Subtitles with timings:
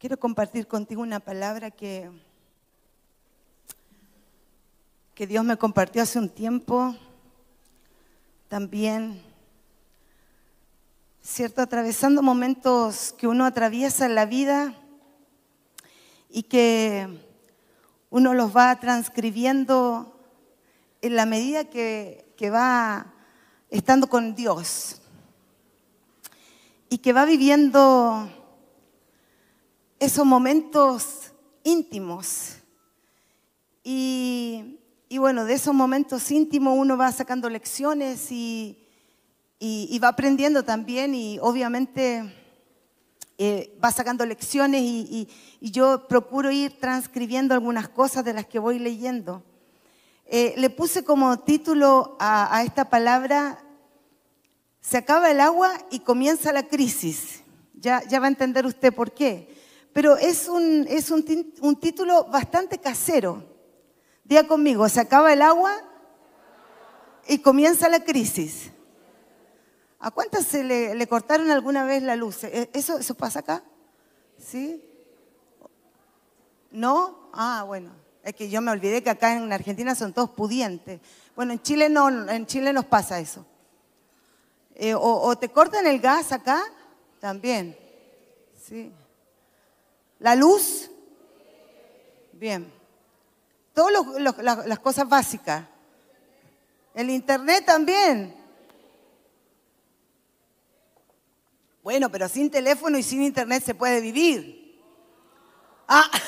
[0.00, 2.10] Quiero compartir contigo una palabra que,
[5.14, 6.96] que Dios me compartió hace un tiempo.
[8.48, 9.20] También,
[11.20, 11.60] ¿cierto?
[11.60, 14.74] Atravesando momentos que uno atraviesa en la vida
[16.30, 17.06] y que
[18.08, 20.18] uno los va transcribiendo
[21.02, 23.12] en la medida que, que va
[23.68, 25.02] estando con Dios
[26.88, 28.39] y que va viviendo
[30.00, 31.30] esos momentos
[31.62, 32.56] íntimos.
[33.84, 34.78] Y,
[35.18, 38.78] bueno, de esos momentos íntimos uno va sacando lecciones y,
[40.02, 42.34] va aprendiendo también y obviamente
[43.36, 45.28] eh, va sacando lecciones y,
[45.60, 49.42] yo procuro ir transcribiendo algunas cosas de las que voy leyendo.
[50.24, 53.62] Eh, le puse como título a, a esta palabra,
[54.80, 57.42] se acaba el agua y comienza la crisis.
[57.74, 59.59] Ya, ya va a entender usted por qué
[59.92, 61.24] pero es un, es un,
[61.80, 63.44] título bastante casero.
[64.24, 65.76] Diga conmigo, se acaba el agua
[67.26, 68.70] y comienza la crisis.
[69.98, 72.44] ¿A cuántas se le, cortaron alguna vez la luz?
[72.44, 73.64] ¿E, ¿Eso, ¿Eso pasa acá?
[74.38, 74.82] ¿Sí?
[76.70, 77.30] ¿No?
[77.32, 77.90] Ah, bueno.
[78.22, 81.00] Es que yo me olvidé que acá en Argentina son todos pudientes.
[81.34, 83.44] Bueno, en Chile no, en Chile nos pasa eso.
[84.76, 86.62] Eh, o, o, te cortan el gas acá,
[87.18, 87.76] también.
[88.62, 88.92] Sí.
[90.20, 90.90] ¿La luz?
[92.32, 92.72] Bien.
[93.74, 93.92] Todas
[94.66, 95.64] las cosas básicas.
[96.94, 98.36] El internet también.
[101.82, 104.58] Bueno, pero sin teléfono y sin internet se puede vivir.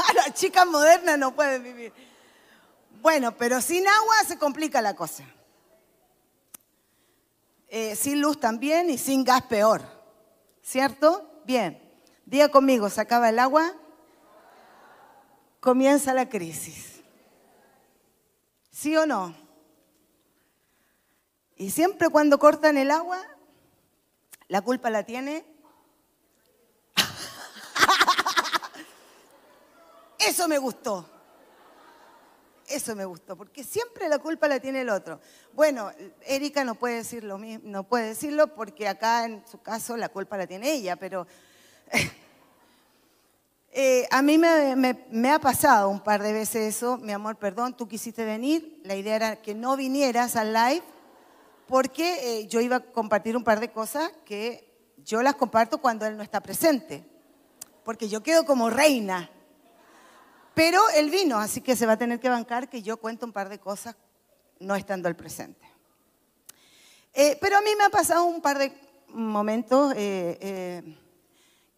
[0.00, 1.92] Ah, las chicas modernas no pueden vivir.
[3.00, 5.24] Bueno, pero sin agua se complica la cosa.
[7.68, 9.82] Eh, sin luz también y sin gas peor.
[10.62, 11.42] ¿Cierto?
[11.44, 11.87] Bien.
[12.28, 13.72] Diga conmigo, se acaba el agua,
[15.60, 17.00] comienza la crisis.
[18.70, 19.34] ¿Sí o no?
[21.56, 23.24] Y siempre cuando cortan el agua,
[24.48, 25.46] la culpa la tiene.
[30.18, 31.08] Eso me gustó.
[32.66, 35.18] Eso me gustó, porque siempre la culpa la tiene el otro.
[35.54, 35.90] Bueno,
[36.26, 40.46] Erika no puede decirlo, no puede decirlo porque acá en su caso la culpa la
[40.46, 41.26] tiene ella, pero
[43.72, 47.88] eh, a mí me, ha pasado un par de veces eso, mi amor, perdón, tú
[47.88, 50.82] quisiste venir, la idea era que no vinieras al live
[51.66, 54.66] porque eh, yo iba a compartir un par de cosas que
[55.04, 57.04] yo las comparto cuando él no está presente,
[57.84, 59.30] porque yo quedo como reina.
[60.54, 63.32] Pero él vino, así que se va a tener que bancar que yo cuento un
[63.32, 63.94] par de cosas
[64.58, 65.68] no estando al presente.
[67.14, 68.72] Eh, pero a mí me ha pasado un par de
[69.08, 69.94] momentos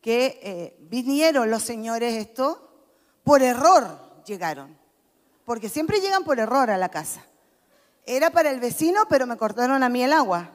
[0.00, 2.70] que eh, vinieron los señores esto,
[3.22, 4.76] por error llegaron,
[5.44, 7.24] porque siempre llegan por error a la casa.
[8.06, 10.50] Era para el vecino, pero me cortaron a mí el agua.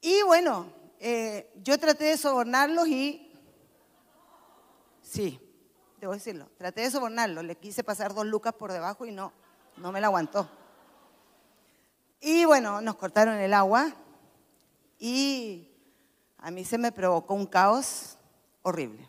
[0.00, 0.66] Y bueno,
[1.00, 3.30] eh, yo traté de sobornarlos y,
[5.02, 5.38] sí,
[6.00, 9.32] debo decirlo, traté de sobornarlos, le quise pasar dos lucas por debajo y no,
[9.76, 10.48] no me la aguantó.
[12.20, 13.94] Y bueno, nos cortaron el agua
[14.98, 15.70] y
[16.38, 18.13] a mí se me provocó un caos
[18.64, 19.08] horrible.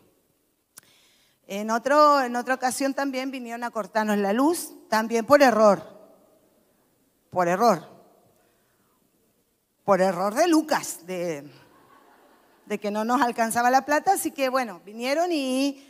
[1.48, 5.82] En, otro, en otra ocasión también vinieron a cortarnos la luz, también por error.
[7.30, 7.82] Por error.
[9.84, 11.48] Por error de Lucas, de,
[12.66, 15.84] de que no nos alcanzaba la plata, así que bueno, vinieron y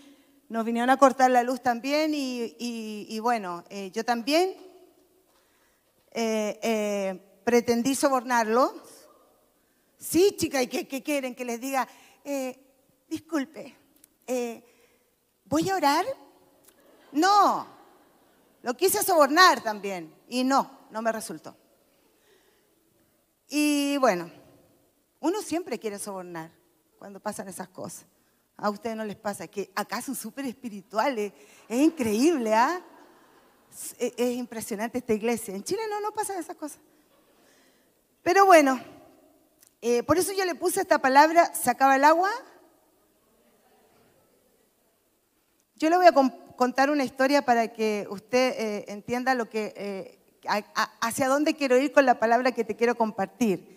[0.49, 4.55] nos vinieron a cortar la luz también y, bueno, eh, yo también
[6.13, 8.73] eh, eh, pretendí sobornarlos
[9.99, 11.35] Sí, chica, ¿y qué, quieren?
[11.35, 11.89] Que les diga,
[13.09, 13.77] disculpe,
[14.27, 14.63] eh,
[15.45, 16.05] ¿voy a orar?
[17.13, 17.67] No,
[18.63, 21.57] lo quise sobornar también y no, no me resultó.
[23.49, 24.31] Y bueno,
[25.21, 26.51] uno siempre quiere sobornar
[26.99, 28.07] cuando pasan esas cosas.
[28.57, 31.33] A ustedes no les pasa, que acá son súper espirituales,
[31.69, 32.83] es increíble, ¿ah?
[33.99, 35.55] Es, es impresionante esta iglesia.
[35.55, 36.81] En Chile no, no pasan esas cosas.
[38.23, 38.81] Pero bueno,
[39.83, 42.31] eh, por eso yo le puse esta palabra, ¿sacaba el agua?
[45.79, 46.13] Yo le voy a
[46.57, 50.19] contar una historia para que usted eh, entienda lo que, eh,
[51.03, 53.77] hacia dónde quiero ir con la palabra que te quiero compartir.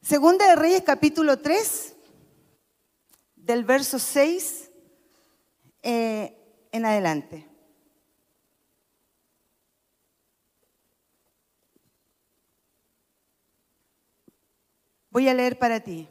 [0.00, 1.96] Segunda de Reyes capítulo 3,
[3.34, 4.70] del verso 6
[5.82, 7.48] en adelante.
[15.10, 16.08] Voy a leer para ti.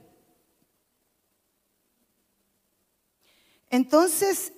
[3.69, 4.51] Entonces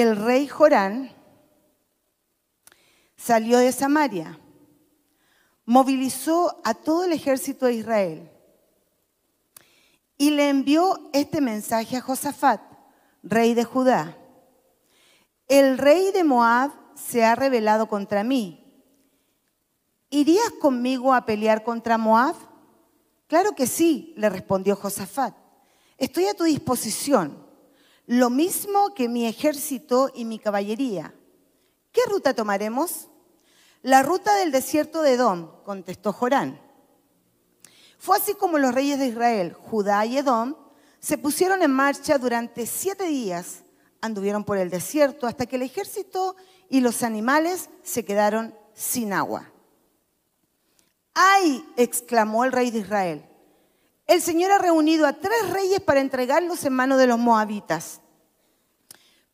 [0.00, 1.10] el rey Jorán
[3.16, 4.38] salió de Samaria,
[5.64, 8.30] movilizó a todo el ejército de Israel
[10.18, 12.60] y le envió este mensaje a Josafat,
[13.22, 14.18] rey de Judá.
[15.48, 18.62] El rey de Moab se ha rebelado contra mí.
[20.10, 22.36] ¿Irías conmigo a pelear contra Moab?
[23.28, 25.34] Claro que sí, le respondió Josafat.
[25.96, 27.45] Estoy a tu disposición,
[28.06, 31.14] lo mismo que mi ejército y mi caballería.
[31.92, 33.08] ¿Qué ruta tomaremos?
[33.82, 36.60] La ruta del desierto de Edom, contestó Jorán.
[37.98, 40.54] Fue así como los reyes de Israel, Judá y Edom,
[41.00, 43.64] se pusieron en marcha durante siete días,
[44.00, 46.36] anduvieron por el desierto hasta que el ejército
[46.68, 49.50] y los animales se quedaron sin agua.
[51.14, 51.66] ¡Ay!
[51.76, 53.24] exclamó el rey de Israel.
[54.06, 58.00] El Señor ha reunido a tres reyes para entregarlos en manos de los moabitas.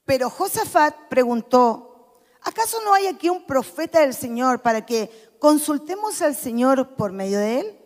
[0.05, 6.35] Pero Josafat preguntó, ¿acaso no hay aquí un profeta del Señor para que consultemos al
[6.35, 7.79] Señor por medio de él?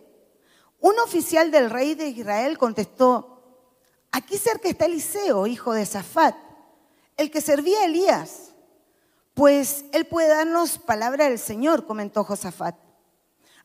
[0.79, 3.43] Un oficial del rey de Israel contestó,
[4.11, 6.35] aquí cerca está Eliseo, hijo de Safat,
[7.17, 8.53] el que servía a Elías.
[9.33, 12.75] Pues él puede darnos palabra del Señor, comentó Josafat.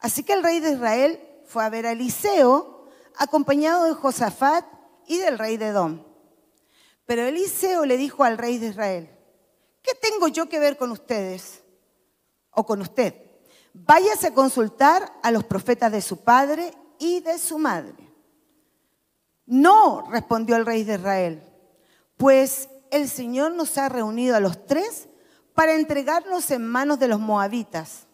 [0.01, 2.82] Así que el rey de Israel fue a ver a Eliseo,
[3.17, 4.65] acompañado de Josafat
[5.07, 6.05] y del rey de Edom.
[7.07, 9.11] Pero Eliseo le dijo al rey de Israel,
[9.83, 11.63] ¿qué tengo yo que ver con ustedes
[12.51, 13.15] o con usted?
[13.75, 18.13] Váyase a consultar a los profetas de su padre y de su madre.
[19.47, 21.43] No, respondió el rey de Israel,
[22.17, 25.09] pues el Señor nos ha reunido a los tres
[25.55, 28.07] para entregarnos en manos de los moabitas.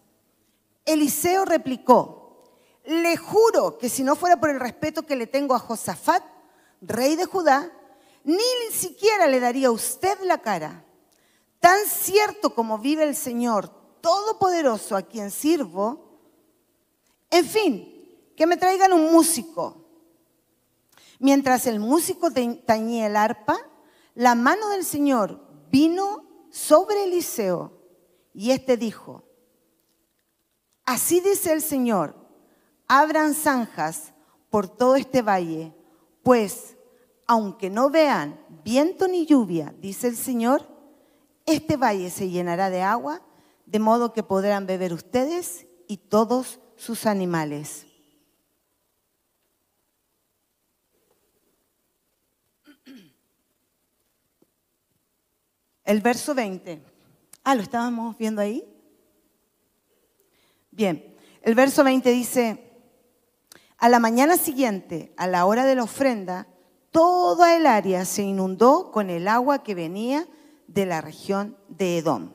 [0.85, 2.18] Eliseo replicó,
[2.89, 6.23] le juro que si no fuera por el respeto que le tengo a Josafat,
[6.81, 7.71] rey de Judá,
[8.23, 8.41] ni
[8.71, 10.83] siquiera le daría a usted la cara.
[11.59, 13.69] Tan cierto como vive el Señor
[14.01, 16.19] Todopoderoso a quien sirvo,
[17.29, 19.85] en fin, que me traigan un músico.
[21.19, 22.29] Mientras el músico
[22.65, 23.59] tañía el arpa,
[24.15, 25.39] la mano del Señor
[25.69, 27.71] vino sobre Eliseo
[28.33, 29.25] y éste dijo,
[30.85, 32.18] Así dice el Señor,
[32.89, 34.13] abran zanjas
[34.49, 35.73] por todo este valle,
[36.23, 36.75] pues
[37.27, 40.67] aunque no vean viento ni lluvia, dice el Señor,
[41.45, 43.21] este valle se llenará de agua,
[43.67, 47.85] de modo que podrán beber ustedes y todos sus animales.
[55.83, 56.81] El verso 20.
[57.43, 58.63] Ah, ¿lo estábamos viendo ahí?
[60.71, 62.68] Bien, el verso 20 dice,
[63.79, 66.47] a la mañana siguiente, a la hora de la ofrenda,
[66.91, 70.27] toda el área se inundó con el agua que venía
[70.67, 72.33] de la región de Edom.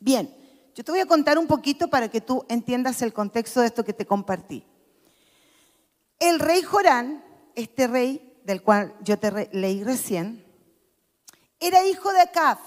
[0.00, 0.34] Bien,
[0.74, 3.84] yo te voy a contar un poquito para que tú entiendas el contexto de esto
[3.84, 4.66] que te compartí.
[6.18, 7.24] El rey Jorán,
[7.54, 10.44] este rey del cual yo te leí recién,
[11.60, 12.58] era hijo de Acab,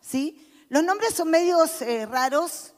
[0.00, 0.48] ¿sí?
[0.68, 2.74] Los nombres son medios eh, raros,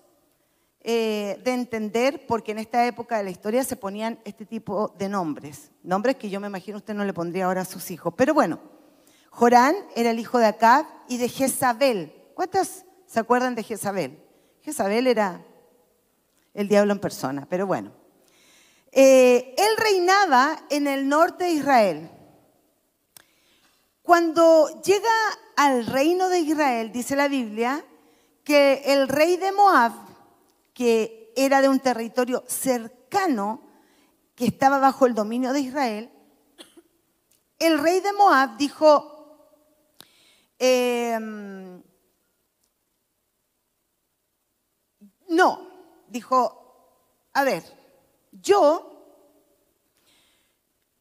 [0.83, 5.11] eh, de entender, porque en esta época de la historia se ponían este tipo de
[5.11, 8.15] nombres, nombres que yo me imagino usted no le pondría ahora a sus hijos.
[8.17, 8.61] Pero bueno,
[9.29, 12.15] Jorán era el hijo de Acab y de Jezabel.
[12.35, 14.23] ¿Cuántas se acuerdan de Jezabel?
[14.63, 15.45] Jezabel era
[16.55, 17.93] el diablo en persona, pero bueno.
[18.93, 22.11] Eh, él reinaba en el norte de Israel.
[24.03, 25.09] Cuando llega
[25.57, 27.85] al reino de Israel, dice la Biblia,
[28.43, 30.10] que el rey de Moab
[30.81, 33.69] que era de un territorio cercano
[34.35, 36.11] que estaba bajo el dominio de Israel,
[37.59, 39.59] el rey de Moab dijo,
[40.59, 41.83] em,
[45.29, 45.69] no,
[46.09, 47.63] dijo, a ver,
[48.33, 49.05] yo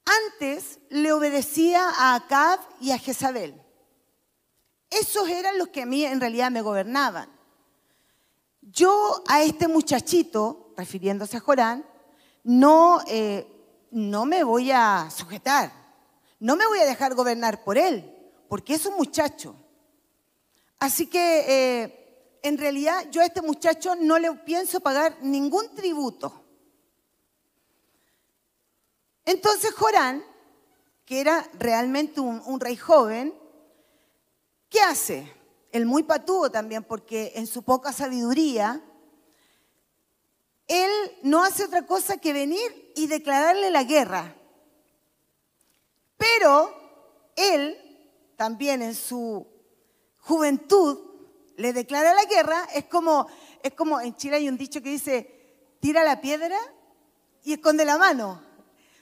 [0.03, 3.63] antes le obedecía a Acab y a Jezabel.
[4.89, 7.38] Esos eran los que a mí en realidad me gobernaban.
[8.71, 11.83] Yo a este muchachito, refiriéndose a Jorán,
[12.43, 13.47] no, eh,
[13.89, 15.71] no me voy a sujetar,
[16.39, 18.15] no me voy a dejar gobernar por él,
[18.47, 19.55] porque es un muchacho.
[20.77, 26.45] Así que eh, en realidad yo a este muchacho no le pienso pagar ningún tributo.
[29.25, 30.23] Entonces Jorán,
[31.05, 33.33] que era realmente un, un rey joven,
[34.69, 35.38] ¿qué hace?
[35.71, 38.83] El muy patudo también, porque en su poca sabiduría,
[40.67, 40.91] él
[41.23, 44.35] no hace otra cosa que venir y declararle la guerra.
[46.17, 46.73] Pero
[47.35, 47.77] él
[48.35, 49.47] también en su
[50.19, 50.99] juventud
[51.57, 53.27] le declara la guerra, es como,
[53.63, 56.57] es como en Chile hay un dicho que dice, tira la piedra
[57.43, 58.41] y esconde la mano.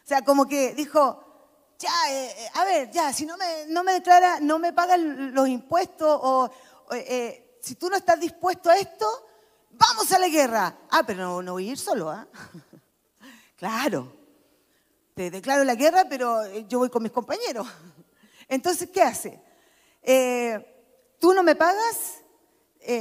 [0.03, 1.26] O sea, como que dijo,
[1.79, 5.33] ya, eh, eh, a ver, ya, si no me, no me declara, no me pagan
[5.33, 6.49] los impuestos o,
[6.91, 9.05] eh, si tú no estás dispuesto a esto,
[9.71, 10.75] vamos a la guerra.
[10.89, 12.27] Ah, pero no, no voy a ir solo, ¿ah?
[13.55, 14.11] claro,
[15.13, 17.67] te declaro la guerra, pero yo voy con mis compañeros.
[18.47, 19.45] Entonces, ¿qué hace?
[21.19, 22.19] tú no me pagas,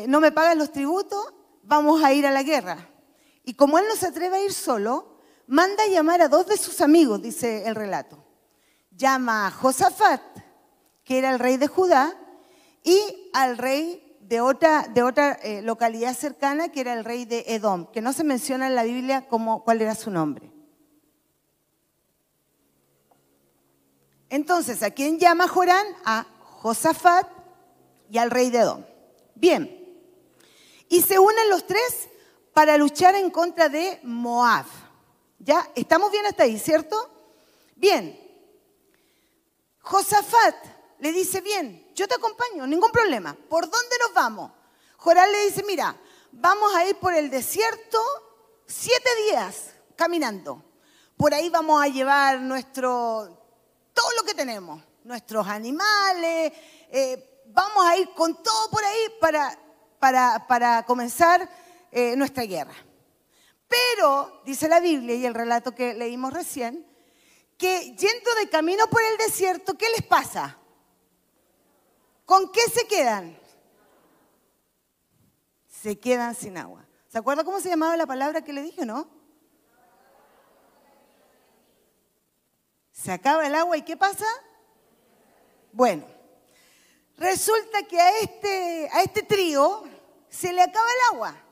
[0.08, 2.78] no me pagas los tributos, vamos a ir a la guerra.
[3.44, 6.56] Y como él no se atreve a ir solo, manda a llamar a dos de
[6.56, 8.25] sus amigos, dice el relato
[8.96, 10.22] llama a Josafat,
[11.04, 12.16] que era el rey de Judá,
[12.82, 17.44] y al rey de otra, de otra eh, localidad cercana, que era el rey de
[17.48, 20.52] Edom, que no se menciona en la Biblia como, cuál era su nombre.
[24.28, 25.86] Entonces, ¿a quién llama Jorán?
[26.04, 27.28] A Josafat
[28.10, 28.84] y al rey de Edom.
[29.34, 29.72] Bien.
[30.88, 32.08] Y se unen los tres
[32.52, 34.66] para luchar en contra de Moab.
[35.38, 35.68] ¿Ya?
[35.74, 36.96] ¿Estamos bien hasta ahí, cierto?
[37.76, 38.25] Bien.
[39.86, 40.56] Josafat
[40.98, 43.36] le dice, bien, yo te acompaño, ningún problema.
[43.48, 44.50] ¿Por dónde nos vamos?
[44.96, 45.96] Joral le dice, mira,
[46.32, 47.98] vamos a ir por el desierto
[48.66, 50.60] siete días caminando.
[51.16, 53.54] Por ahí vamos a llevar nuestro,
[53.94, 56.52] todo lo que tenemos, nuestros animales,
[56.90, 59.56] eh, vamos a ir con todo por ahí para,
[60.00, 61.48] para, para comenzar
[61.92, 62.74] eh, nuestra guerra.
[63.68, 66.84] Pero, dice la Biblia y el relato que leímos recién,
[67.56, 70.58] que yendo de camino por el desierto, ¿qué les pasa?
[72.24, 73.38] ¿Con qué se quedan?
[75.68, 76.86] Se quedan sin agua.
[77.08, 79.08] ¿Se acuerda cómo se llamaba la palabra que le dije, no?
[82.92, 84.26] Se acaba el agua y ¿qué pasa?
[85.72, 86.06] Bueno,
[87.16, 89.84] resulta que a este, a este trío
[90.28, 91.42] se le acaba el agua.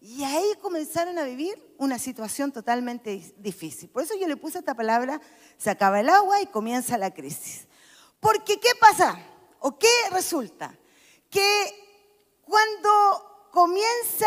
[0.00, 3.88] Y ahí comenzaron a vivir una situación totalmente difícil.
[3.88, 5.20] Por eso yo le puse esta palabra,
[5.56, 7.66] se acaba el agua y comienza la crisis.
[8.20, 9.18] Porque ¿qué pasa?
[9.60, 10.76] ¿O qué resulta?
[11.30, 11.84] Que
[12.44, 14.26] cuando comienza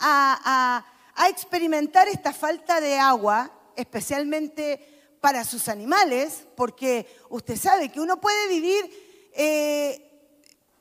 [0.00, 0.84] a,
[1.28, 8.48] experimentar esta falta de agua, especialmente para sus animales, porque usted sabe que uno puede
[8.48, 10.06] vivir, eh,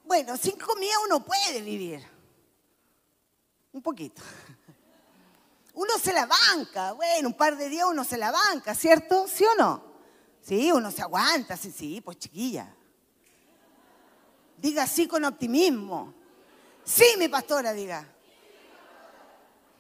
[0.04, 2.06] bueno, sin comida uno puede vivir,
[3.72, 4.22] un poquito.
[5.76, 9.28] Uno se la banca, bueno, un par de días uno se la banca, ¿cierto?
[9.28, 9.84] ¿Sí o no?
[10.42, 12.74] Sí, uno se aguanta, sí, sí, pues chiquilla.
[14.58, 16.14] Diga sí con optimismo.
[16.86, 18.08] Sí, mi pastora, diga.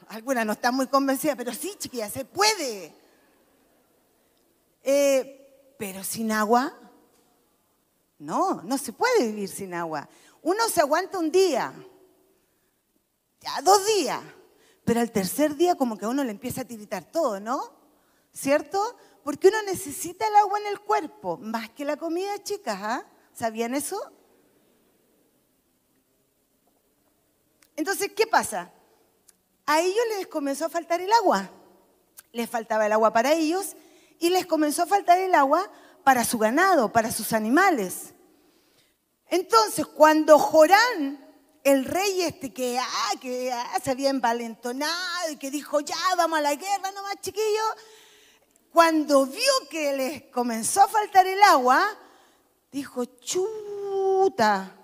[0.09, 2.93] Algunas no están muy convencidas, pero sí, chiquilla, se puede.
[4.83, 6.77] Eh, pero sin agua,
[8.19, 10.09] no, no se puede vivir sin agua.
[10.41, 11.73] Uno se aguanta un día,
[13.39, 14.21] ya dos días,
[14.85, 17.73] pero al tercer día como que a uno le empieza a tiritar todo, ¿no?
[18.31, 18.97] ¿Cierto?
[19.23, 23.05] Porque uno necesita el agua en el cuerpo, más que la comida, chicas, ¿ah?
[23.33, 23.99] ¿Sabían eso?
[27.75, 28.71] Entonces, ¿qué pasa?
[29.65, 31.49] A ellos les comenzó a faltar el agua.
[32.31, 33.75] Les faltaba el agua para ellos
[34.19, 35.69] y les comenzó a faltar el agua
[36.03, 38.13] para su ganado, para sus animales.
[39.27, 41.24] Entonces, cuando Jorán
[41.65, 46.37] el rey este que, ah, que ah, se había envalentonado y que dijo, ya vamos
[46.37, 47.63] a la guerra nomás, chiquillo,
[48.71, 51.83] cuando vio que les comenzó a faltar el agua,
[52.71, 54.75] dijo, chuta.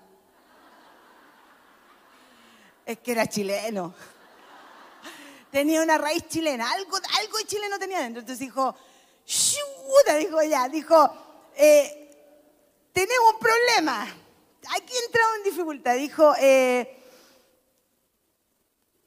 [2.84, 3.94] Es que era chileno.
[5.52, 8.22] Tenía una raíz chilena, algo, algo de chileno tenía dentro.
[8.22, 8.74] Entonces dijo,
[9.24, 10.96] chuta, dijo ya, dijo,
[11.54, 12.10] eh,
[12.92, 14.21] tenemos un problema
[14.70, 15.96] aquí entraba en dificultad.
[15.96, 17.02] Dijo, eh,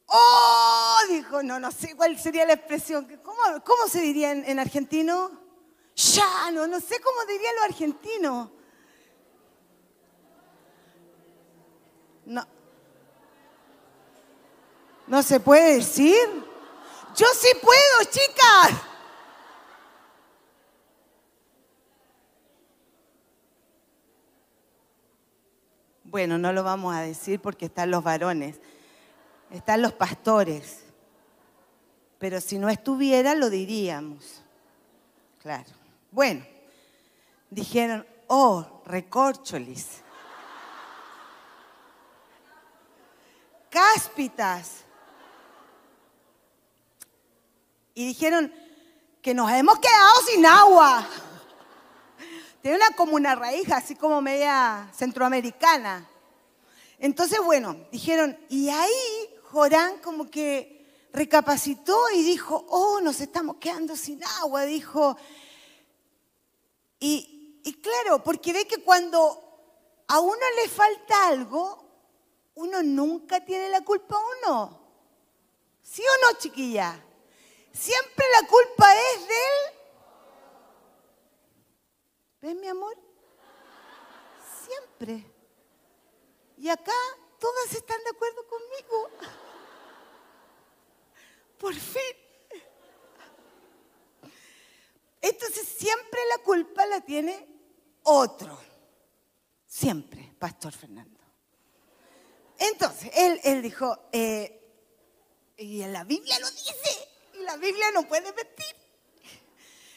[0.08, 3.06] oh, dijo, no, no sé cuál sería la expresión.
[3.24, 5.32] ¿Cómo, cómo se diría en, argentino?
[5.96, 8.52] Ya, no, no sé cómo diría lo argentino.
[12.26, 12.48] No.
[15.08, 16.18] ¿No se puede decir?
[17.16, 18.95] Yo sí puedo, chicas.
[26.16, 28.62] Bueno, no lo vamos a decir porque están los varones,
[29.52, 30.86] están los pastores.
[32.20, 34.42] Pero si no estuviera, lo diríamos.
[35.42, 35.70] Claro.
[36.12, 36.46] Bueno,
[37.50, 40.04] dijeron, oh, recorcholis.
[43.70, 44.86] Cáspitas.
[47.94, 48.54] Y dijeron
[49.22, 51.06] que nos hemos quedado sin agua.
[52.66, 56.10] Tiene una como una raíz así como media centroamericana.
[56.98, 63.96] Entonces, bueno, dijeron, y ahí Jorán como que recapacitó y dijo, oh, nos estamos quedando
[63.96, 65.16] sin agua, dijo.
[67.00, 71.88] Y, y claro, porque ve que cuando a uno le falta algo,
[72.56, 74.82] uno nunca tiene la culpa a uno.
[75.84, 77.00] ¿Sí o no, chiquilla?
[77.72, 79.76] Siempre la culpa es de él.
[82.42, 82.98] ¿Ves, mi amor?
[84.66, 85.26] Siempre.
[86.58, 86.94] Y acá
[87.40, 89.10] todas están de acuerdo conmigo.
[91.58, 92.02] Por fin.
[95.22, 97.48] Entonces siempre la culpa la tiene
[98.04, 98.60] otro.
[99.66, 101.20] Siempre, Pastor Fernando.
[102.58, 104.62] Entonces, él, él dijo, eh,
[105.58, 108.85] y la Biblia lo dice, y la Biblia no puede mentir.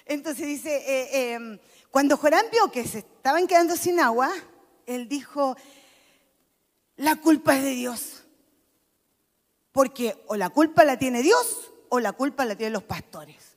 [0.08, 1.58] Entonces dice, eh, em,
[1.90, 4.32] cuando Jorán vio que se estaban quedando sin agua,
[4.86, 5.54] él dijo,
[6.96, 8.24] la culpa es de Dios.
[9.70, 13.56] Porque o la culpa la tiene Dios o la culpa la tienen los pastores.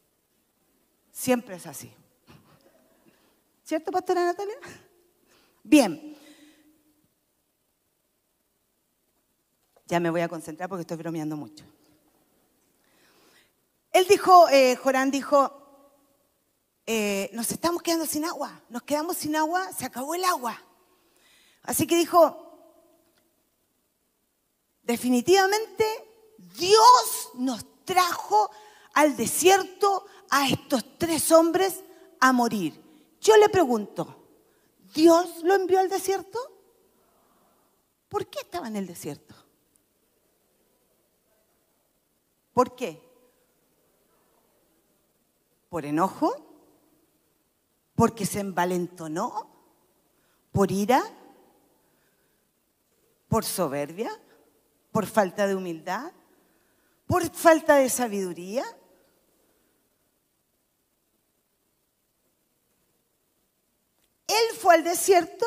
[1.11, 1.91] Siempre es así.
[3.63, 4.57] ¿Cierto, pastora Natalia?
[5.63, 6.17] Bien.
[9.87, 11.63] Ya me voy a concentrar porque estoy bromeando mucho.
[13.93, 15.60] Él dijo, eh, Jorán dijo,
[16.85, 20.59] eh, nos estamos quedando sin agua, nos quedamos sin agua, se acabó el agua.
[21.63, 22.51] Así que dijo,
[24.83, 25.85] definitivamente
[26.37, 28.49] Dios nos trajo
[28.93, 31.83] al desierto a estos tres hombres
[32.19, 32.81] a morir.
[33.19, 34.21] Yo le pregunto,
[34.93, 36.39] ¿Dios lo envió al desierto?
[38.09, 39.35] ¿Por qué estaba en el desierto?
[42.53, 43.01] ¿Por qué?
[45.69, 46.50] ¿Por enojo?
[48.01, 49.47] ¿Porque se envalentonó?
[50.51, 51.03] ¿Por ira?
[53.29, 54.09] ¿Por soberbia?
[54.91, 56.11] ¿Por falta de humildad?
[57.05, 58.65] ¿Por falta de sabiduría?
[64.25, 65.45] Él fue al desierto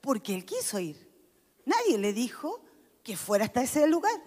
[0.00, 1.06] porque él quiso ir.
[1.66, 2.64] Nadie le dijo
[3.02, 4.18] que fuera hasta ese lugar.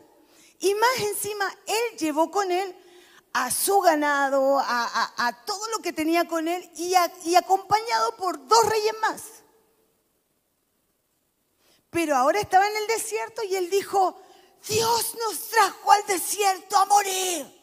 [0.59, 2.75] Y más encima, él llevó con él
[3.33, 6.95] a su ganado, a, todo lo que tenía con él y,
[7.35, 9.23] acompañado por dos reyes más.
[11.89, 14.21] Pero ahora estaba en el desierto y él dijo,
[14.67, 17.61] Dios nos trajo al desierto a morir.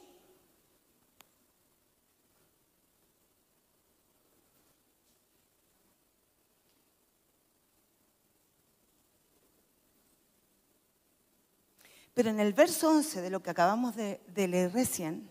[12.14, 15.27] Pero en el verso 11 de lo que acabamos de, de leer recién,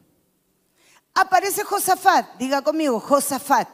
[1.18, 2.38] aparece Josafat.
[2.38, 3.68] Diga conmigo, Josafat.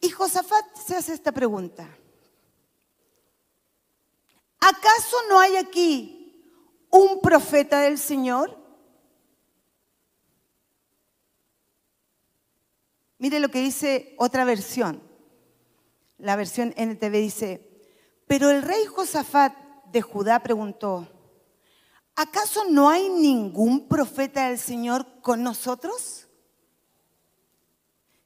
[0.00, 1.88] Y Josafat se hace esta pregunta.
[4.60, 6.42] ¿Acaso no hay aquí
[6.90, 8.56] un profeta del Señor?
[13.18, 15.02] Mire lo que dice otra versión.
[16.18, 17.82] La versión NTV dice,
[18.26, 19.54] pero el rey Josafat
[19.86, 21.17] de Judá preguntó,
[22.18, 26.26] ¿acaso no hay ningún profeta del Señor con nosotros?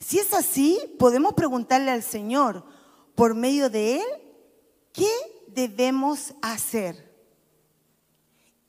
[0.01, 2.65] Si es así, podemos preguntarle al Señor
[3.15, 4.07] por medio de él,
[4.95, 5.11] ¿qué
[5.47, 7.13] debemos hacer?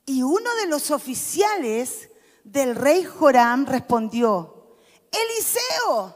[0.04, 2.10] Y uno de los oficiales
[2.44, 4.76] del rey Joram respondió,
[5.10, 6.14] Eliseo,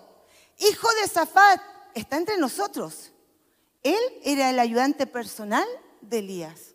[0.58, 1.62] hijo de Zafat,
[1.94, 3.12] está entre nosotros.
[3.82, 5.66] Él era el ayudante personal
[6.02, 6.74] de Elías.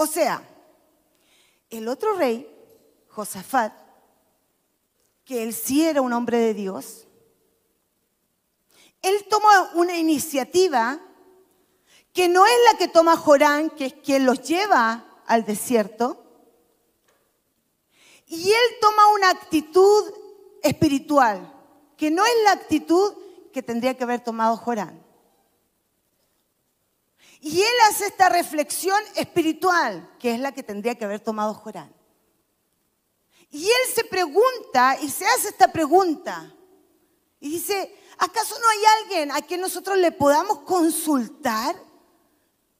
[0.00, 0.40] O sea,
[1.70, 2.48] el otro rey,
[3.08, 3.72] Josafat,
[5.24, 7.08] que él sí era un hombre de Dios,
[9.02, 11.00] él tomó una iniciativa
[12.12, 16.24] que no es la que toma Jorán, que es quien los lleva al desierto,
[18.28, 20.14] y él toma una actitud
[20.62, 21.52] espiritual,
[21.96, 23.14] que no es la actitud
[23.52, 25.07] que tendría que haber tomado Jorán.
[27.40, 31.94] Y él hace esta reflexión espiritual, que es la que tendría que haber tomado Jorán.
[33.50, 36.54] Y él se pregunta y se hace esta pregunta.
[37.40, 41.76] Y dice, ¿acaso no hay alguien a quien nosotros le podamos consultar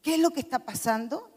[0.02, 1.30] qué es lo que está pasando?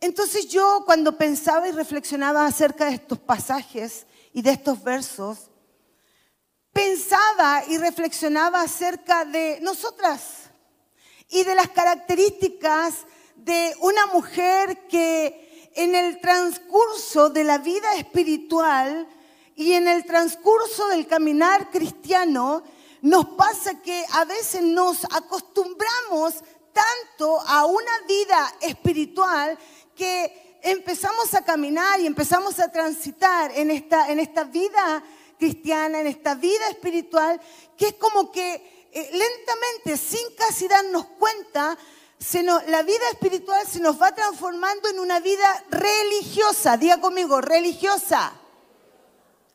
[0.00, 5.49] Entonces yo cuando pensaba y reflexionaba acerca de estos pasajes y de estos versos,
[6.72, 10.50] pensaba y reflexionaba acerca de nosotras
[11.28, 13.06] y de las características
[13.36, 19.08] de una mujer que en el transcurso de la vida espiritual
[19.54, 22.62] y en el transcurso del caminar cristiano
[23.02, 26.34] nos pasa que a veces nos acostumbramos
[26.72, 29.58] tanto a una vida espiritual
[29.94, 35.02] que empezamos a caminar y empezamos a transitar en esta, en esta vida
[35.40, 37.40] cristiana, en esta vida espiritual,
[37.76, 41.76] que es como que eh, lentamente, sin casi darnos cuenta,
[42.68, 46.76] la vida espiritual se nos va transformando en una vida religiosa.
[46.76, 48.32] Diga conmigo, religiosa.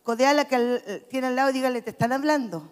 [0.04, 2.72] Codea la que eh, tiene al lado dígale, te están hablando.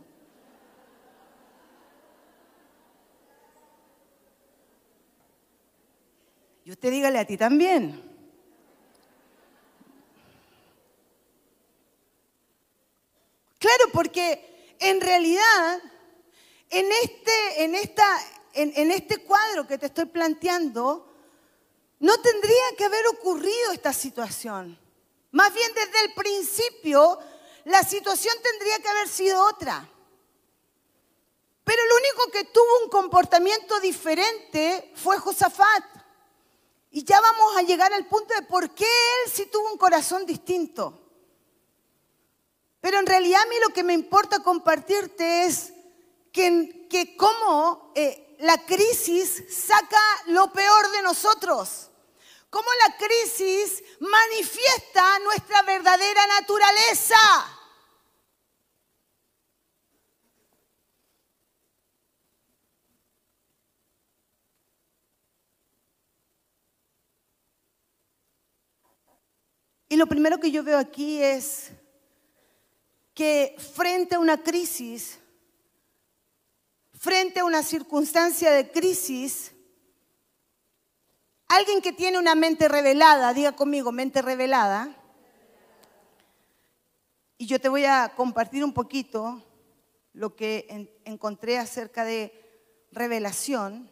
[6.65, 8.12] Y usted dígale a ti también.
[13.63, 15.82] Claro, porque en realidad,
[16.69, 18.06] en este, en, esta,
[18.52, 21.08] en, este cuadro que te estoy planteando,
[21.99, 24.78] no tendría que haber ocurrido esta situación.
[25.32, 27.17] Más bien desde el principio,
[27.63, 29.89] la situación tendría que haber sido otra.
[31.63, 35.86] Pero el único que tuvo un comportamiento diferente fue Josafat.
[36.91, 40.26] Y ya vamos a llegar al punto de por qué él sí tuvo un corazón
[40.26, 41.02] distinto.
[42.84, 45.72] Pero en realidad a mí lo que me importa compartirte es
[46.34, 51.89] que, cómo eh, la crisis saca lo peor de nosotros.
[52.50, 57.15] Cómo la crisis manifiesta nuestra verdadera naturaleza.
[69.88, 71.72] Y lo primero que yo veo aquí es
[73.13, 75.19] que frente a una crisis,
[76.93, 79.52] frente a una circunstancia de crisis,
[81.47, 84.95] alguien que tiene una mente revelada, diga conmigo, mente revelada,
[87.38, 89.43] y yo te voy a compartir un poquito
[90.13, 92.32] lo que encontré acerca de
[92.91, 93.91] revelación.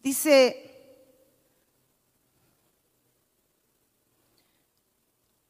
[0.00, 0.77] Dice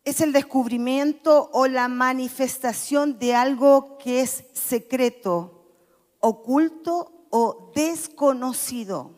[0.08, 5.66] es el descubrimiento o la manifestación de algo que es secreto,
[6.20, 9.10] oculto o desconocido.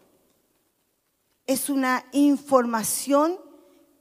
[1.46, 3.38] Es una información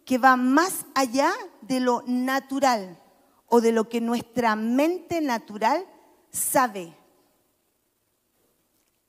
[0.04, 3.00] que va más allá de lo natural
[3.46, 5.86] o de lo que nuestra mente natural
[6.32, 6.98] sabe.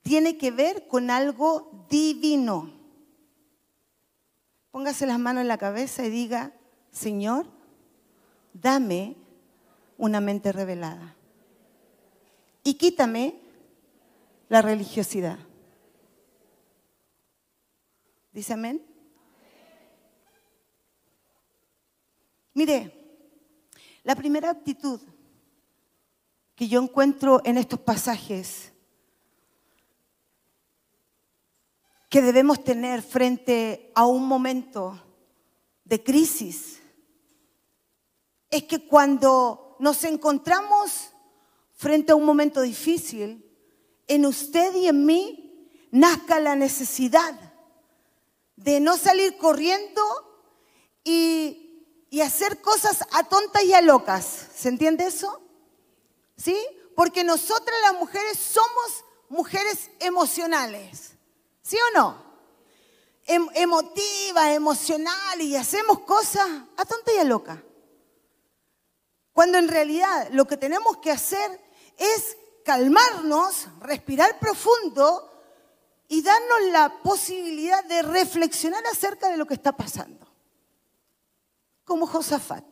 [0.02, 2.70] Tiene que ver con algo divino.
[4.70, 6.52] Póngase las manos en la cabeza y diga,
[6.90, 7.59] Señor,
[8.52, 9.16] dame
[9.96, 11.16] una mente revelada.
[12.64, 13.40] Y quítame
[14.48, 15.38] la religiosidad.
[18.32, 18.84] ¿Dice amén?
[22.54, 22.92] Mire,
[24.02, 25.00] la primera actitud
[26.54, 28.72] que yo encuentro en estos pasajes
[32.10, 35.00] que debemos tener frente a un momento
[35.84, 36.79] de crisis
[38.50, 41.10] es que cuando nos encontramos
[41.74, 43.46] frente a un momento difícil,
[44.06, 47.34] en usted y en mí nazca la necesidad
[48.56, 50.02] de no salir corriendo
[51.04, 51.56] y,
[52.22, 54.48] hacer cosas a tontas y a locas.
[54.54, 55.40] ¿Se entiende eso?
[56.36, 56.56] ¿Sí?
[56.94, 61.12] Porque nosotras las mujeres somos mujeres emocionales.
[61.62, 62.22] ¿Sí o no?
[63.26, 67.62] Em, emotivas, emocionales y hacemos cosas a tonta y a loca.
[69.40, 71.58] Cuando en realidad lo que tenemos que hacer
[71.96, 75.32] es calmarnos, respirar profundo
[76.08, 80.30] y darnos la posibilidad de reflexionar acerca de lo que está pasando.
[81.86, 82.66] Como Josafat,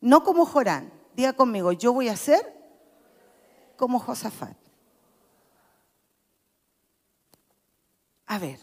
[0.00, 0.92] no como Jorán.
[1.14, 2.52] Diga conmigo, yo voy a ser
[3.76, 4.56] como Josafat.
[8.26, 8.58] A ver,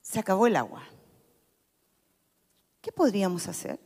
[0.00, 0.82] se acabó el agua.
[2.80, 3.78] ¿Qué podríamos hacer?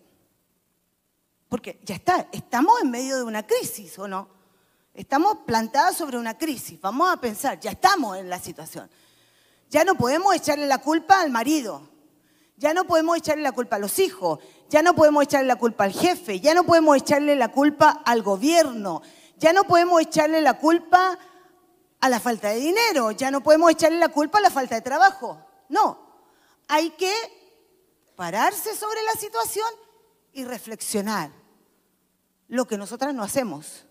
[1.48, 4.28] Porque ya está, estamos en medio de una crisis, ¿o no?
[4.92, 6.80] Estamos plantadas sobre una crisis.
[6.80, 8.90] Vamos a pensar, ya estamos en la situación.
[9.70, 11.88] Ya no podemos echarle la culpa al marido.
[12.56, 14.40] Ya no podemos echarle la culpa a los hijos.
[14.68, 16.40] Ya no podemos echarle la culpa al jefe.
[16.40, 19.02] Ya no podemos echarle la culpa al gobierno.
[19.36, 21.18] Ya no podemos echarle la culpa
[22.00, 23.12] a la falta de dinero.
[23.12, 25.40] Ya no podemos echarle la culpa a la falta de trabajo.
[25.68, 26.24] No.
[26.66, 27.12] Hay que
[28.16, 29.68] pararse sobre la situación
[30.38, 31.32] y reflexionar
[32.46, 33.84] lo que nosotras no hacemos.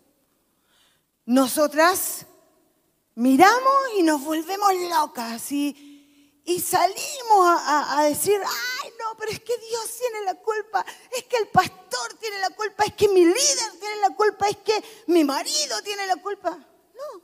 [1.26, 2.26] Nosotras
[3.16, 9.42] miramos y nos volvemos locas y, y salimos a, a, decir, ay no, pero es
[9.42, 13.26] que Dios tiene la culpa, es que el pastor tiene la culpa, es que mi
[13.26, 16.52] líder tiene la culpa, es que mi marido tiene la culpa.
[16.52, 17.22] No.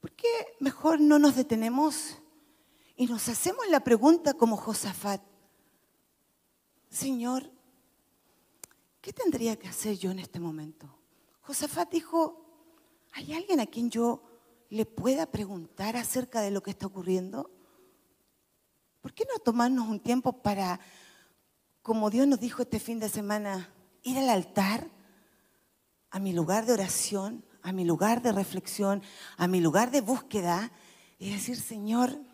[0.00, 2.19] ¿Por qué mejor no nos detenemos
[3.00, 5.22] y nos hacemos la pregunta como Josafat?
[6.90, 7.50] Señor,
[9.00, 10.86] ¿qué tendría que hacer yo en este momento?
[11.40, 12.44] Josafat dijo,
[13.12, 14.22] ¿hay alguien a quien yo
[14.68, 17.50] le pueda preguntar acerca de lo que está ocurriendo?
[19.00, 20.78] ¿Por qué no tomarnos un tiempo para,
[21.80, 24.90] como Dios nos dijo este fin de semana, ir al altar,
[26.10, 29.02] a mi lugar de oración, a mi lugar de reflexión,
[29.38, 30.70] a mi lugar de búsqueda
[31.18, 32.28] y decir, Señor,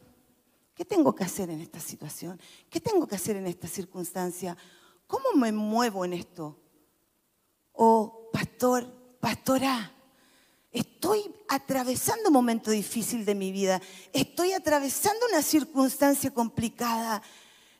[0.76, 2.38] ¿qué tengo que hacer en esta situación?
[2.70, 4.56] ¿Qué tengo que hacer en esta circunstancia?
[5.06, 6.60] ¿Cómo me muevo en esto?
[7.72, 8.86] O, pastor,
[9.18, 9.92] pastora,
[10.70, 13.80] estoy atravesando un momento difícil de mi vida,
[14.12, 17.22] estoy atravesando una circunstancia complicada.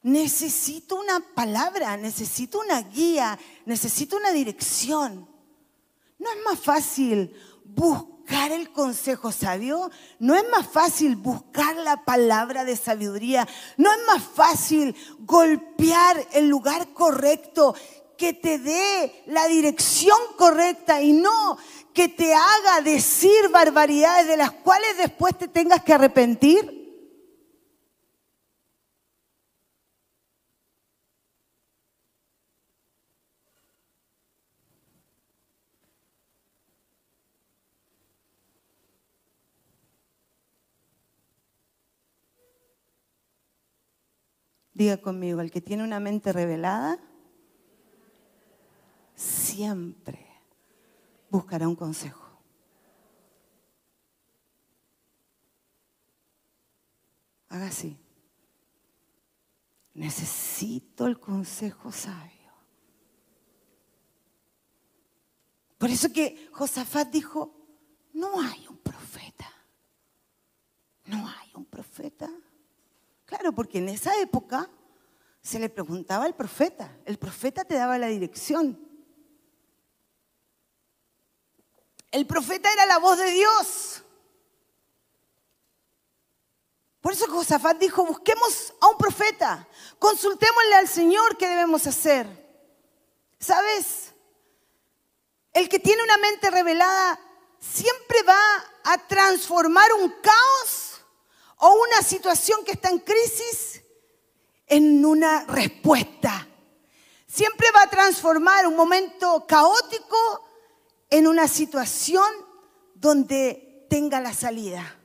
[0.03, 5.29] Necesito una palabra, necesito una guía, necesito una dirección.
[6.19, 8.16] ¿No es más fácil buscar
[8.57, 9.91] el consejo sabio?
[10.19, 13.47] ¿No es más fácil buscar la palabra de sabiduría?
[13.77, 17.75] ¿No es más fácil golpear el lugar correcto
[18.17, 21.59] que te dé la dirección correcta y no
[21.93, 26.76] que te haga decir barbaridades de las cuales después te tengas que arrepentir?
[44.77, 46.99] Diga conmigo, el que tiene una mente revelada,
[49.15, 50.27] siempre
[51.31, 52.23] buscará un consejo.
[57.49, 57.99] Haga así.
[59.95, 62.53] Necesito el consejo sabio.
[65.79, 67.67] Por eso que Josafat dijo,
[68.13, 69.51] no hay un profeta.
[71.07, 72.31] No hay un profeta.
[73.27, 74.71] Claro, porque en esa época
[75.43, 76.97] se le preguntaba al profeta.
[77.05, 78.81] El profeta te daba la dirección.
[82.11, 84.03] El profeta era la voz de Dios.
[87.01, 92.27] Por eso Josafat dijo, busquemos a un profeta, consultémosle al Señor qué debemos hacer.
[93.39, 94.13] ¿Sabes?
[95.53, 97.21] El que tiene una mente revelada
[97.61, 98.41] siempre va
[98.85, 100.86] a transformar un caos
[101.59, 103.83] o una situación que está en crisis
[104.67, 106.47] en una respuesta.
[107.27, 110.17] Siempre va a transformar un momento caótico
[111.11, 112.27] en una situación
[112.95, 114.99] donde tenga la salida.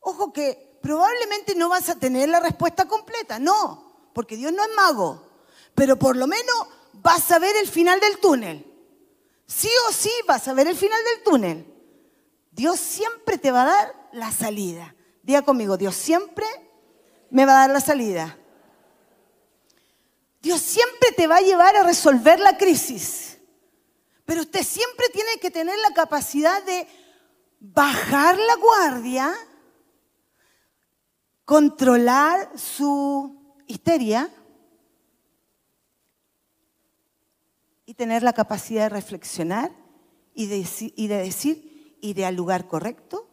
[0.00, 4.70] Ojo que probablemente no vas a tener la respuesta completa, no, porque Dios no es
[4.76, 5.26] mago,
[5.74, 8.66] pero por lo menos vas a ver el final del túnel.
[9.46, 11.66] Sí o sí vas a ver el final del túnel.
[12.52, 14.94] Dios siempre te va a dar la salida.
[15.22, 16.46] Diga conmigo, Dios siempre
[17.30, 18.38] me va a dar la salida.
[20.40, 23.38] Dios siempre te va a llevar a resolver la crisis.
[24.24, 26.86] Pero usted siempre tiene que tener la capacidad de
[27.60, 29.34] bajar la guardia,
[31.44, 34.30] controlar su histeria
[37.84, 39.72] y tener la capacidad de reflexionar
[40.32, 43.29] y de, decir, iré al lugar correcto,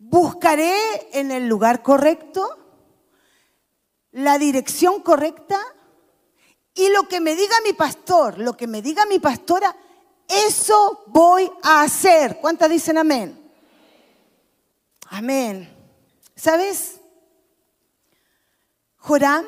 [0.00, 0.74] buscaré
[1.12, 2.56] en el lugar correcto
[4.12, 5.60] la dirección correcta
[6.74, 9.76] y lo que me diga mi pastor, lo que me diga mi pastora,
[10.26, 12.38] eso voy a hacer.
[12.40, 13.38] ¿Cuántas dicen amén?
[15.10, 15.68] Amén.
[16.34, 17.00] ¿Sabes?
[18.96, 19.44] Joram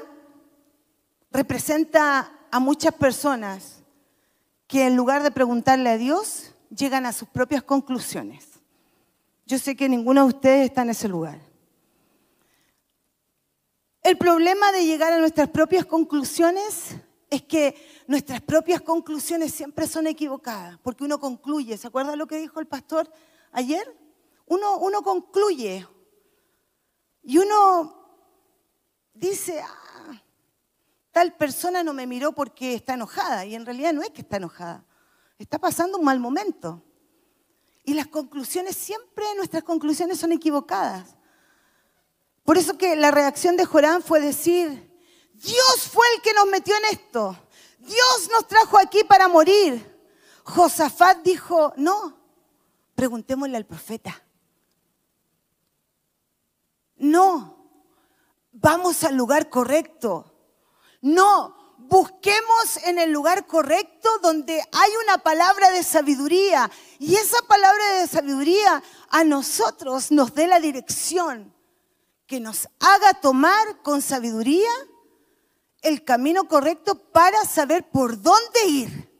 [1.31, 3.79] representa a muchas personas
[4.67, 8.52] que en lugar de preguntarle a Dios, llegan a sus propias conclusiones.
[9.47, 11.41] Yo sé que ninguno de ustedes está en ese lugar.
[14.03, 16.97] El problema de llegar a nuestras propias conclusiones
[17.31, 22.39] es que nuestras propias conclusiones siempre son equivocadas, porque uno concluye, ¿se acuerda lo que
[22.39, 23.11] dijo el pastor
[23.53, 23.97] ayer?
[24.47, 25.87] Uno, uno concluye
[27.23, 28.03] y uno
[29.15, 30.23] dice, ah,
[31.11, 34.37] tal persona no me miró porque está enojada, y en realidad no es que está
[34.37, 34.85] enojada,
[35.39, 36.83] está pasando un mal momento.
[37.85, 41.17] Y las conclusiones, siempre nuestras conclusiones son equivocadas.
[42.45, 44.93] Por eso que la reacción de Jorán fue decir,
[45.35, 47.37] Dios fue el que nos metió en esto.
[47.79, 49.91] Dios nos trajo aquí para morir.
[50.45, 52.17] Josafat dijo, no,
[52.95, 54.23] preguntémosle al profeta.
[56.97, 57.69] No,
[58.53, 60.33] vamos al lugar correcto.
[61.01, 61.57] No,
[61.89, 66.71] busquemos en el lugar correcto donde hay una palabra de sabiduría.
[66.99, 71.55] Y esa palabra de sabiduría a nosotros nos dé la dirección
[72.27, 74.71] que nos haga tomar con sabiduría
[75.83, 79.13] el camino correcto para saber por dónde ir.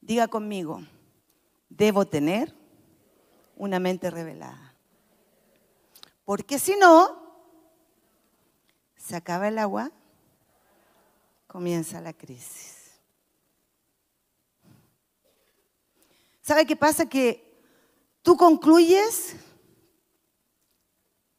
[0.00, 0.80] Diga conmigo,
[1.68, 2.57] debo tener
[3.58, 4.74] una mente revelada.
[6.24, 7.22] Porque si no,
[8.96, 9.90] se acaba el agua,
[11.46, 13.00] comienza la crisis.
[16.42, 17.08] ¿Sabe qué pasa?
[17.08, 17.62] Que
[18.22, 19.36] tú concluyes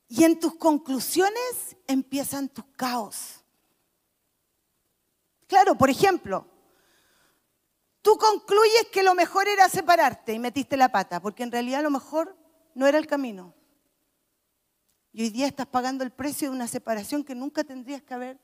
[0.08, 3.44] y en tus conclusiones empiezan tus caos.
[5.48, 6.46] Claro, por ejemplo,
[8.10, 11.92] Tú concluyes que lo mejor era separarte y metiste la pata, porque en realidad lo
[11.92, 12.36] mejor
[12.74, 13.54] no era el camino.
[15.14, 18.40] Y hoy día estás pagando el precio de una separación que nunca tendrías que haber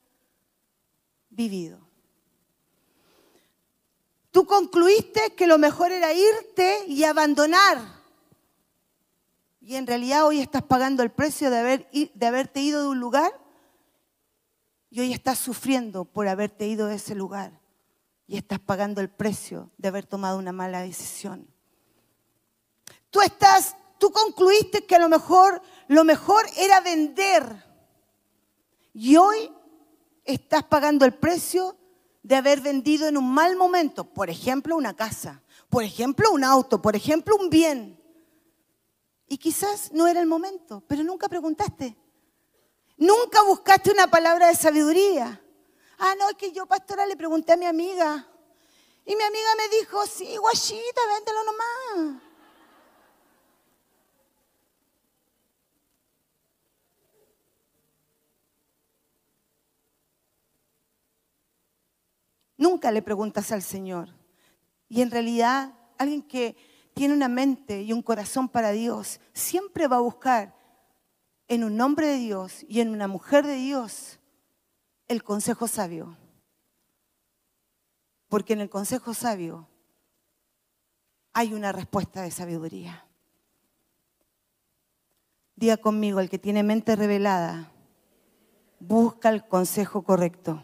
[1.30, 1.80] vivido.
[4.30, 7.82] Tú concluiste que lo mejor era irte y abandonar.
[9.60, 13.00] Y en realidad hoy estás pagando el precio de, haber, de haberte ido de un
[13.00, 13.36] lugar
[14.90, 17.65] y hoy estás sufriendo por haberte ido de ese lugar
[18.26, 21.46] y estás pagando el precio de haber tomado una mala decisión.
[23.10, 27.64] Tú estás, tú concluiste que a lo mejor lo mejor era vender
[28.92, 29.52] y hoy
[30.24, 31.76] estás pagando el precio
[32.22, 36.82] de haber vendido en un mal momento, por ejemplo, una casa, por ejemplo, un auto,
[36.82, 38.02] por ejemplo, un bien.
[39.28, 41.96] Y quizás no era el momento, pero nunca preguntaste.
[42.96, 45.40] Nunca buscaste una palabra de sabiduría.
[45.98, 48.26] Ah, no, es que yo, pastora, le pregunté a mi amiga.
[49.04, 52.22] Y mi amiga me dijo, sí, guachita, véndelo nomás.
[62.58, 64.08] Nunca le preguntas al Señor.
[64.88, 66.56] Y en realidad, alguien que
[66.94, 70.54] tiene una mente y un corazón para Dios, siempre va a buscar
[71.48, 74.18] en un nombre de Dios y en una mujer de Dios
[75.08, 76.16] el consejo sabio.
[78.28, 79.68] Porque en el consejo sabio
[81.32, 83.06] hay una respuesta de sabiduría.
[85.54, 87.72] Diga conmigo, el que tiene mente revelada,
[88.78, 90.62] busca el consejo correcto.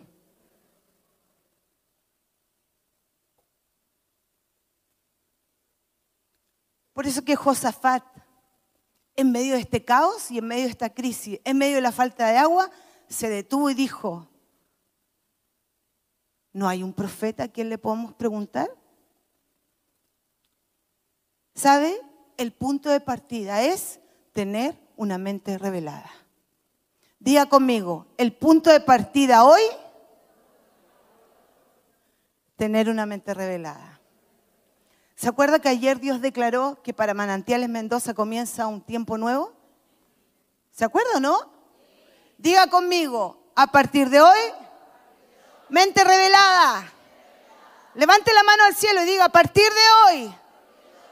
[6.92, 8.05] Por eso que Josafat,
[9.16, 11.92] en medio de este caos y en medio de esta crisis, en medio de la
[11.92, 12.70] falta de agua,
[13.09, 14.28] se detuvo y dijo,
[16.53, 18.71] ¿No hay un profeta a quien le podemos preguntar?
[21.55, 21.99] ¿Sabe?
[22.37, 24.01] El punto de partida es
[24.33, 26.11] tener una mente revelada.
[27.19, 29.62] Diga conmigo, el punto de partida hoy,
[32.57, 34.01] tener una mente revelada.
[35.15, 39.53] ¿Se acuerda que ayer Dios declaró que para Manantiales Mendoza comienza un tiempo nuevo?
[40.73, 41.38] ¿Se acuerda o no?
[42.38, 44.38] Diga conmigo, a partir de hoy
[45.73, 46.93] Mente revelada.
[47.95, 50.35] Levante la mano al cielo y diga, a partir de hoy,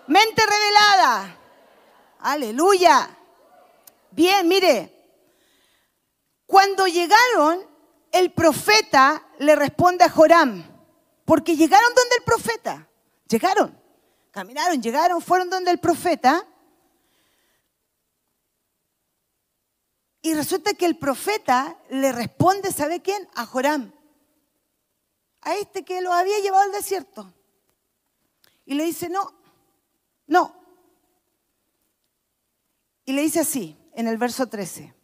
[0.07, 1.35] mente revelada.
[2.18, 3.09] Aleluya.
[4.11, 4.94] Bien, mire.
[6.44, 7.66] Cuando llegaron,
[8.12, 10.62] el profeta le responde a Joram,
[11.25, 12.87] porque llegaron donde el profeta.
[13.29, 13.83] Llegaron,
[14.31, 16.46] caminaron, llegaron, fueron donde el profeta.
[20.20, 23.27] Y resulta que el profeta le responde, ¿sabe quién?
[23.35, 23.99] A Joram
[25.42, 27.33] a este que lo había llevado al desierto.
[28.64, 29.33] Y le dice, no,
[30.26, 30.55] no.
[33.05, 34.94] Y le dice así, en el verso 13.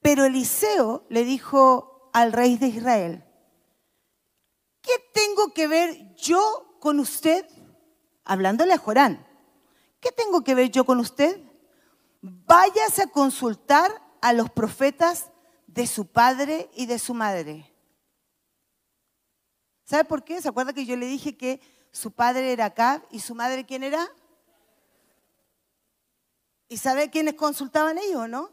[0.00, 3.24] Pero Eliseo le dijo al rey de Israel,
[4.82, 7.46] ¿qué tengo que ver yo con usted?
[8.24, 9.26] Hablándole a Jorán,
[10.00, 11.42] ¿qué tengo que ver yo con usted?
[12.20, 15.30] Váyase a consultar a los profetas
[15.74, 17.68] de su padre y de su madre.
[19.82, 20.40] ¿Sabe por qué?
[20.40, 21.60] ¿Se acuerda que yo le dije que
[21.90, 24.08] su padre era Acab y su madre quién era?
[26.68, 28.52] ¿Y sabe quiénes consultaban ellos, no?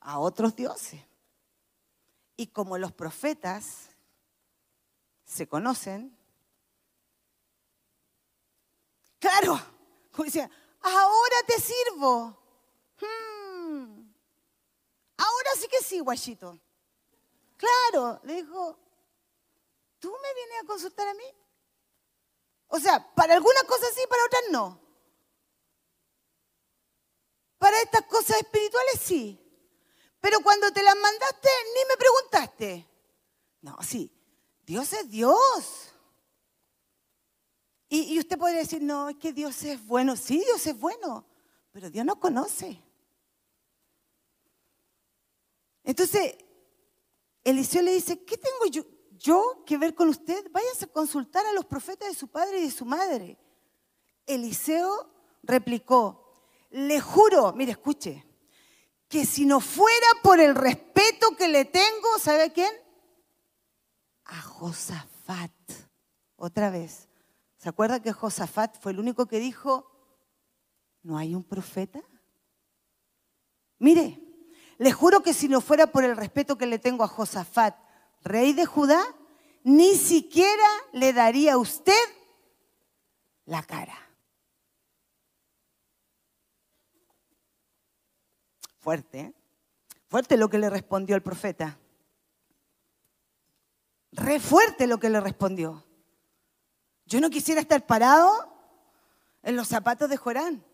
[0.00, 1.00] A otros dioses.
[2.36, 3.90] Y como los profetas
[5.24, 6.16] se conocen,
[9.20, 9.60] claro,
[10.10, 10.50] como decía,
[10.82, 12.36] ahora te sirvo.
[13.00, 13.47] Hmm.
[15.18, 16.58] Ahora sí que sí, guachito.
[17.56, 18.78] Claro, le dijo,
[19.98, 21.24] ¿tú me vienes a consultar a mí?
[22.68, 24.80] O sea, para algunas cosas sí, para otras no.
[27.58, 29.38] Para estas cosas espirituales sí.
[30.20, 32.88] Pero cuando te las mandaste, ni me preguntaste.
[33.60, 34.12] No, sí,
[34.64, 35.94] Dios es Dios.
[37.90, 40.14] Y, usted podría decir, no, es que Dios es bueno.
[40.14, 41.26] Sí, Dios es bueno,
[41.72, 42.82] pero Dios no conoce.
[45.88, 46.36] Entonces,
[47.42, 50.50] Eliseo le dice, ¿qué tengo yo, yo que ver con usted?
[50.52, 53.38] Váyase a consultar a los profetas de su padre y de su madre.
[54.26, 55.10] Eliseo
[55.42, 58.22] replicó, le juro, mire, escuche,
[59.08, 62.70] que si no fuera por el respeto que le tengo, ¿sabe quién?
[64.26, 65.52] A Josafat.
[66.36, 67.08] Otra vez.
[67.56, 69.90] ¿Se acuerda que Josafat fue el único que dijo,
[71.02, 72.02] ¿no hay un profeta?
[73.78, 74.27] Mire,
[74.78, 77.76] le juro que si no fuera por el respeto que le tengo a Josafat,
[78.22, 79.02] rey de Judá,
[79.64, 81.92] ni siquiera le daría a usted
[83.44, 83.96] la cara.
[88.78, 89.34] Fuerte, ¿eh?
[90.08, 91.78] Fuerte lo que le respondió el profeta.
[94.12, 95.84] Re fuerte lo que le respondió.
[97.04, 98.54] Yo no quisiera estar parado
[99.42, 100.64] en los zapatos de Jorán.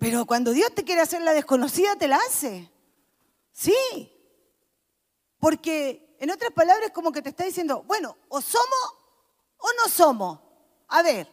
[0.00, 2.70] Pero cuando Dios te quiere hacer la desconocida, te la hace.
[3.52, 4.10] Sí.
[5.38, 8.94] Porque en otras palabras, como que te está diciendo, bueno, o somos
[9.58, 10.40] o no somos.
[10.88, 11.28] A ver,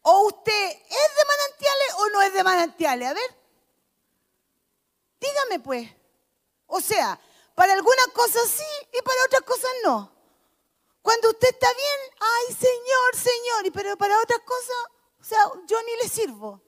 [0.00, 3.08] o usted es de manantiales o no es de manantiales.
[3.08, 3.36] A ver,
[5.20, 5.90] dígame pues.
[6.66, 7.20] O sea,
[7.54, 10.10] para algunas cosas sí y para otras cosas no.
[11.02, 14.76] Cuando usted está bien, ay Señor, Señor, y pero para otras cosas,
[15.20, 16.62] o sea, yo ni le sirvo.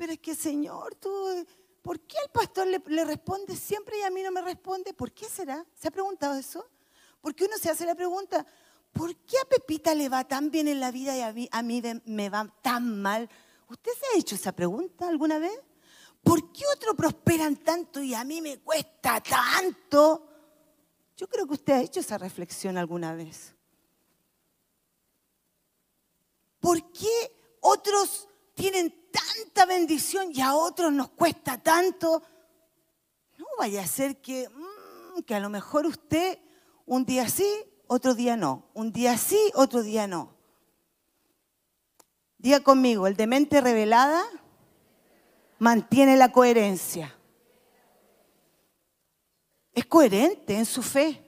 [0.00, 1.46] Pero es que Señor, tú,
[1.82, 4.94] ¿por qué al pastor le, responde siempre y a mí no me responde?
[4.94, 5.62] ¿Por qué será?
[5.74, 6.66] ¿Se ha preguntado eso?
[7.20, 8.46] Porque uno se hace la pregunta,
[8.94, 12.30] ¿por qué a Pepita le va tan bien en la vida y a mí, me
[12.30, 13.28] va tan mal?
[13.68, 15.60] ¿Usted se ha hecho esa pregunta alguna vez?
[16.22, 20.26] ¿Por qué otros prosperan tanto y a mí me cuesta tanto?
[21.14, 23.54] Yo creo que usted ha hecho esa reflexión alguna vez.
[26.58, 32.22] ¿Por qué otros tienen tanta bendición y a otros nos cuesta tanto?
[33.36, 36.38] No vaya a ser que, mm, que a lo mejor usted
[36.86, 37.46] un día sí
[37.92, 38.70] otro día no.
[38.72, 40.32] Un día sí, otro día no.
[42.38, 44.24] Diga conmigo, el de mente revelada
[45.58, 47.18] mantiene la coherencia.
[49.72, 51.20] Es coherente en su fe.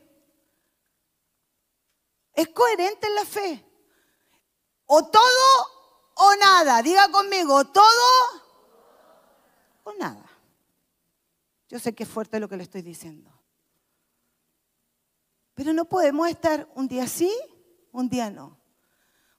[2.32, 3.66] Es coherente en la fe.
[4.86, 5.81] O todo
[6.22, 6.82] o nada.
[6.82, 8.42] Diga conmigo, todo
[9.84, 10.24] o nada.
[11.68, 13.30] Yo sé que es fuerte lo que le estoy diciendo.
[15.54, 17.32] Pero no podemos estar un día sí,
[17.90, 18.58] un día no.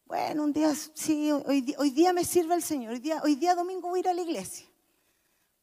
[0.05, 1.61] Bueno, un día sí, hoy,
[1.91, 4.21] día me sirve el Señor, hoy día, hoy día domingo voy a ir a la
[4.21, 4.67] iglesia,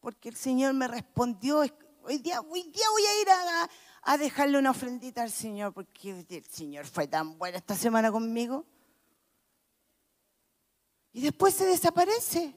[0.01, 3.71] porque el Señor me respondió, hoy día, hoy día voy a ir a,
[4.03, 8.65] a dejarle una ofrendita al Señor, porque el Señor fue tan bueno esta semana conmigo.
[11.13, 12.55] Y después se desaparece.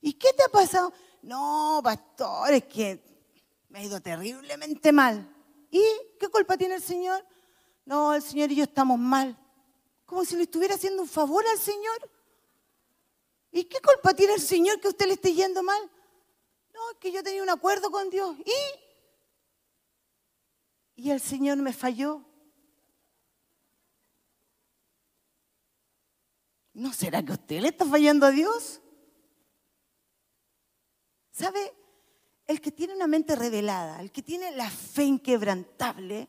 [0.00, 0.92] ¿Y qué te ha pasado?
[1.22, 3.02] No, pastor, es que
[3.68, 5.28] me ha ido terriblemente mal.
[5.70, 5.82] ¿Y
[6.18, 7.24] qué culpa tiene el Señor?
[7.84, 9.38] No, el Señor y yo estamos mal.
[10.04, 12.10] Como si le estuviera haciendo un favor al Señor.
[13.50, 15.80] ¿Y qué culpa tiene el Señor que usted le esté yendo mal?
[16.72, 18.36] No, es que yo tenía un acuerdo con Dios.
[18.44, 18.52] ¿Y?
[21.02, 22.24] Y el Señor me falló.
[26.74, 28.80] ¿No será que usted le está fallando a Dios?
[31.30, 31.72] ¿Sabe?
[32.46, 36.28] el que tiene una mente revelada, el que tiene la fe inquebrantable,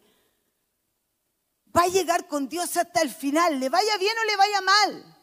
[1.76, 5.18] va a llegar con Dios hasta el final, le vaya bien o le vaya mal.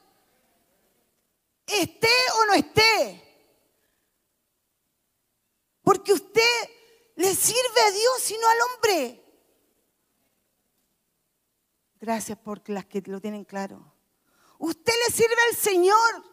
[1.67, 2.09] Esté
[2.41, 3.27] o no esté.
[5.83, 6.71] Porque usted
[7.17, 9.25] le sirve a Dios y no al hombre.
[12.01, 13.90] Gracias por las que lo tienen claro.
[14.61, 16.25] Usted le sirve al Señor.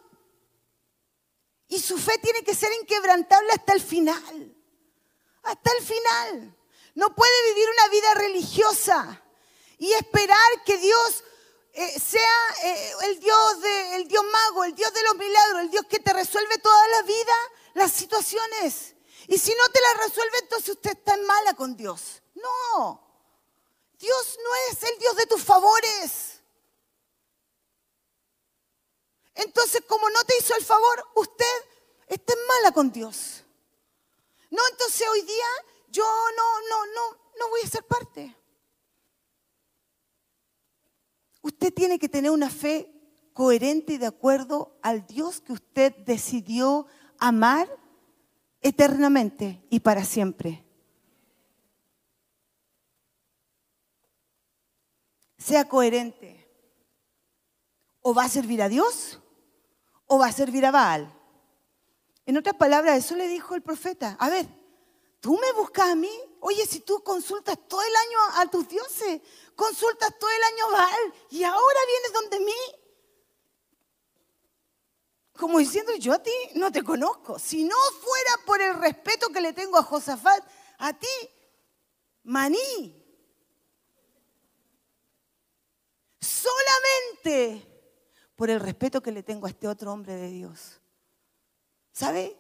[1.70, 4.56] Y su fe tiene que ser inquebrantable hasta el final.
[5.44, 6.58] Hasta el final.
[6.94, 9.24] No puede vivir una vida religiosa
[9.78, 11.24] y esperar que Dios
[11.74, 15.72] eh, sea eh, el, Dios de, el Dios mago, el Dios de los milagros, el
[15.72, 17.34] Dios que te resuelve toda la vida,
[17.76, 18.96] las situaciones.
[19.28, 22.22] Y si no te las resuelve, entonces usted está en mala con Dios.
[22.36, 23.08] No.
[23.98, 26.37] Dios no es el Dios de tus favores.
[29.38, 31.46] Entonces, como no te hizo el favor, usted
[32.08, 33.44] está en mala con Dios.
[34.50, 35.46] No, entonces hoy día
[35.90, 36.04] yo
[36.36, 38.36] no, no, no, no voy a ser parte.
[41.42, 42.92] Usted tiene que tener una fe
[43.34, 46.88] coherente y de acuerdo al Dios que usted decidió
[47.20, 47.70] amar
[48.62, 50.66] eternamente y para siempre.
[55.38, 56.44] Sea coherente.
[58.02, 59.20] O va a servir a Dios
[60.08, 61.14] o va a servir a Baal.
[62.26, 64.18] En otras palabras, eso le dijo el profeta.
[64.20, 64.48] A ver,
[65.20, 66.12] tú me buscas a mí.
[66.40, 69.22] Oye, si tú consultas todo el año a tus dioses,
[69.56, 72.54] consultas todo el año a Baal y ahora vienes donde mí.
[75.38, 77.38] Como diciendo, yo a ti no te conozco.
[77.38, 80.44] Si no fuera por el respeto que le tengo a Josafat,
[80.80, 81.08] a ti,
[82.24, 83.04] maní.
[86.20, 87.77] Solamente
[88.38, 90.80] por el respeto que le tengo a este otro hombre de Dios.
[91.92, 92.38] ¿Sabe?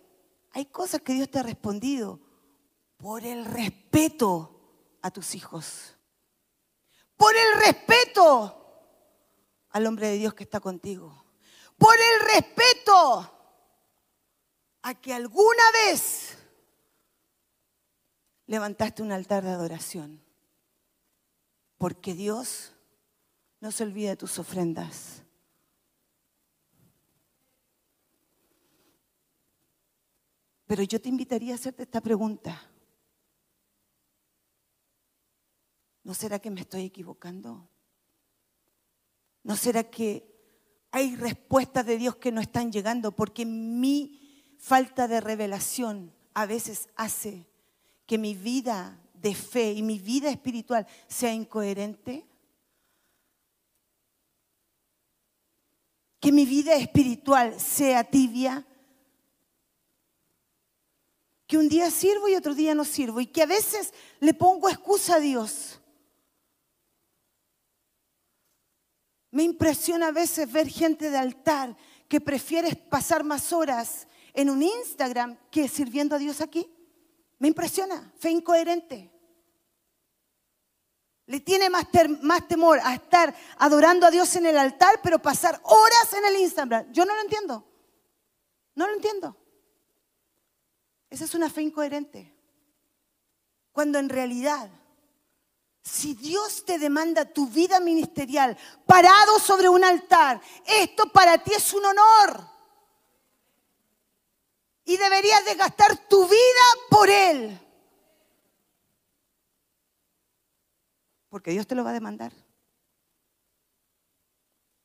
[0.52, 2.22] Hay cosas que Dios te ha respondido
[2.95, 5.98] por el respeto a tus hijos.
[7.18, 8.64] Por el respeto
[9.72, 11.28] al hombre de Dios que está contigo
[11.78, 13.34] por el respeto
[14.82, 16.38] a que alguna vez
[18.48, 20.24] levantaste un altar de adoración.
[21.78, 22.74] Porque Dios
[23.60, 25.24] no se olvida de tus ofrendas.
[30.68, 32.61] Pero yo te invitaría a hacerte esta pregunta.
[36.03, 37.68] ¿No será que me estoy equivocando?
[39.43, 40.38] ¿No será que
[40.91, 46.89] hay respuestas de Dios que no están llegando porque mi falta de revelación a veces
[46.95, 47.47] hace
[48.05, 52.26] que mi vida de fe y mi vida espiritual sea incoherente.
[56.20, 58.65] Que mi vida espiritual sea tibia.
[61.48, 63.22] Que un día sirvo y otro día no sirvo.
[63.22, 65.80] Y que a veces le pongo excusa a Dios.
[69.32, 71.76] Me impresiona a veces ver gente de altar
[72.08, 76.70] que prefiere pasar más horas en un Instagram que sirviendo a Dios aquí.
[77.39, 79.12] Me impresiona, fe incoherente.
[81.28, 81.86] Le tiene más,
[82.22, 86.41] más, temor a estar adorando a Dios en el altar, pero pasar horas en el
[86.41, 86.91] Instagram.
[86.91, 87.68] Yo no lo entiendo.
[88.76, 89.36] No lo entiendo.
[91.10, 92.34] Esa es una fe incoherente.
[93.72, 94.70] Cuando en realidad
[95.88, 101.74] si Dios te demanda tu vida ministerial parado sobre un altar, esto para ti es
[101.74, 102.45] un honor.
[104.84, 107.60] Y deberías de gastar tu vida por Él.
[111.30, 112.34] Porque Dios te lo va a demandar.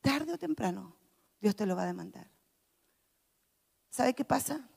[0.01, 0.97] Tarde o temprano,
[1.41, 2.31] Dios te lo va a demandar.
[3.91, 4.69] ¿Sabe qué pasa?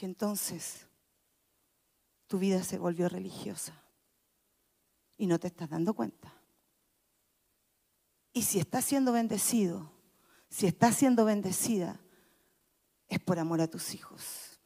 [0.00, 0.86] Que entonces
[2.26, 3.74] tu vida se volvió religiosa
[5.18, 6.32] y no te estás dando cuenta.
[8.32, 9.92] Y si estás siendo bendecido,
[10.48, 12.00] si estás siendo bendecida,
[13.08, 14.58] es por amor a tus hijos,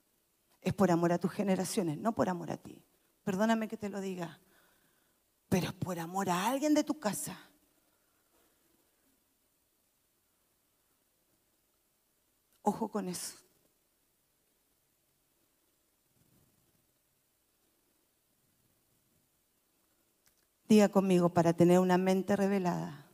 [0.61, 2.85] es por amor a tus generaciones, no por amor a ti.
[3.24, 4.39] Perdóname que te lo diga,
[5.49, 7.37] pero es por amor a alguien de tu casa.
[12.62, 13.43] Ojo con eso.
[20.68, 23.06] Diga conmigo, para tener una mente revelada,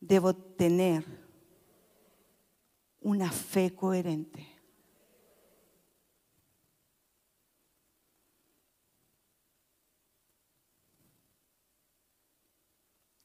[0.00, 1.04] debo tener
[3.00, 4.46] una fe coherente.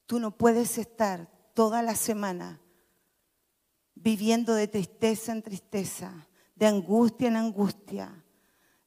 [0.05, 2.59] Tú no puedes estar toda la semana
[3.95, 8.22] viviendo de tristeza en tristeza, de angustia en angustia,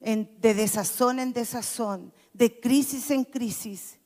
[0.01, 3.99] de desazón en desazón, de crisis en crisis,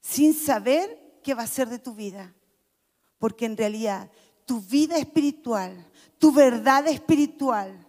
[0.00, 2.34] sin saber qué va a ser de tu vida.
[3.18, 4.10] Porque en realidad
[4.44, 7.86] tu vida espiritual, tu verdad espiritual,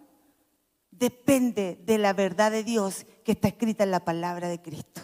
[0.90, 5.02] depende de la verdad de Dios que está escrita en la palabra de Cristo.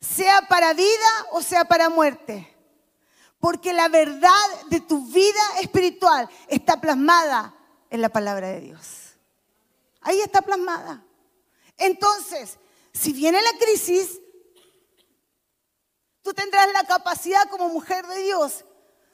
[0.00, 2.54] Sea para vida o sea para muerte.
[3.38, 4.30] Porque la verdad
[4.70, 7.54] de tu vida espiritual está plasmada
[7.90, 9.05] en la palabra de Dios.
[10.06, 11.04] Ahí está plasmada.
[11.76, 12.58] Entonces,
[12.92, 14.20] si viene la crisis,
[16.22, 18.64] tú tendrás la capacidad como mujer de Dios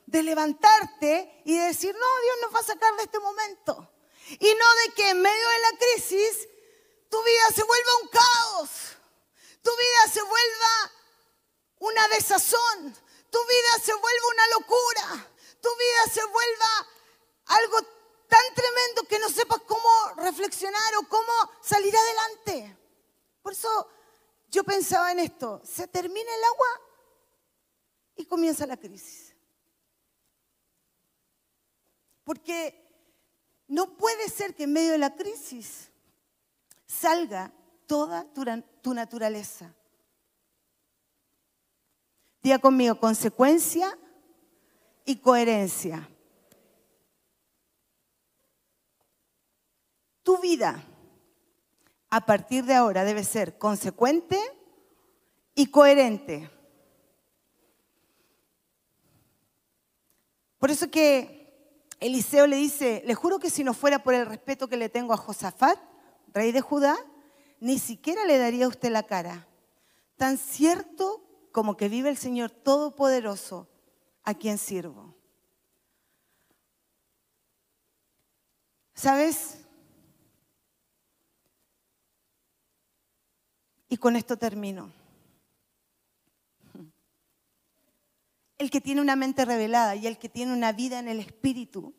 [0.04, 3.90] de levantarte y decir, no, Dios nos va a sacar de este momento.
[4.38, 6.48] Y no de que en medio de la crisis
[7.08, 8.70] tu vida se vuelva un caos,
[9.62, 10.92] tu vida se vuelva
[11.78, 12.94] una desazón,
[13.30, 15.30] tu vida se vuelva una locura,
[15.62, 16.88] tu vida se vuelva
[17.46, 17.78] algo
[18.32, 22.78] tan tremendo que no sepas cómo reflexionar o cómo salir adelante.
[23.42, 23.68] Por eso
[24.48, 26.66] yo pensaba en esto, se termina el agua
[28.16, 29.36] y comienza la crisis.
[32.24, 32.82] Porque
[33.68, 35.90] no puede ser que en medio de la crisis
[36.86, 37.52] salga
[37.86, 38.26] toda
[38.80, 39.74] tu, naturaleza.
[42.42, 43.98] Diga conmigo, consecuencia
[45.04, 46.08] y coherencia.
[50.22, 50.84] Tu vida
[52.10, 54.38] a partir de ahora debe ser consecuente
[55.54, 56.50] y coherente.
[60.58, 61.42] Por eso que
[62.00, 65.12] Eliseo le dice, le juro que si no fuera por el respeto que le tengo
[65.12, 65.78] a Josafat,
[66.34, 66.96] rey de Judá,
[67.60, 69.48] ni siquiera le daría a usted la cara.
[70.16, 73.68] Tan cierto como que vive el Señor Todopoderoso
[74.22, 75.16] a quien sirvo.
[78.94, 79.61] ¿Sabes?
[83.92, 84.90] Y con esto termino.
[88.56, 91.92] El que tiene una mente revelada y el que tiene una vida en el Espíritu,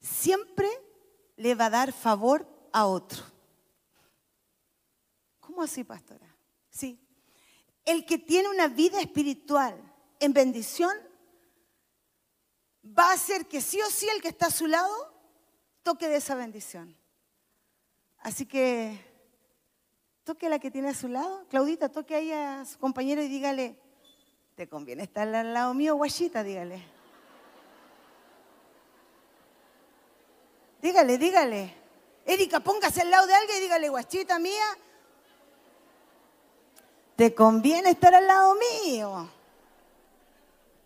[0.00, 0.68] siempre
[1.36, 3.22] le va a dar favor a otro.
[5.38, 6.26] ¿Cómo así, pastora?
[6.70, 6.98] Sí.
[7.84, 9.80] El que tiene una vida espiritual
[10.18, 10.96] en bendición
[12.84, 15.14] va a hacer que sí o sí el que está a su lado
[15.84, 16.99] toque de esa bendición.
[18.20, 18.98] Así que
[20.24, 21.44] toque a la que tiene a su lado.
[21.48, 23.76] Claudita, toque ahí a su compañero y dígale,
[24.54, 26.84] te conviene estar al lado mío, guayita, dígale.
[30.82, 31.74] Dígale, dígale.
[32.24, 34.64] Erika, póngase al lado de alguien y dígale, guachita mía,
[37.16, 39.28] te conviene estar al lado mío.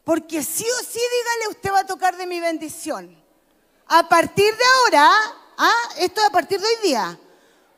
[0.05, 3.16] Porque sí o sí, dígale, usted va a tocar de mi bendición.
[3.87, 5.11] A partir de ahora,
[5.59, 5.89] ¿ah?
[5.99, 7.18] esto es a partir de hoy día,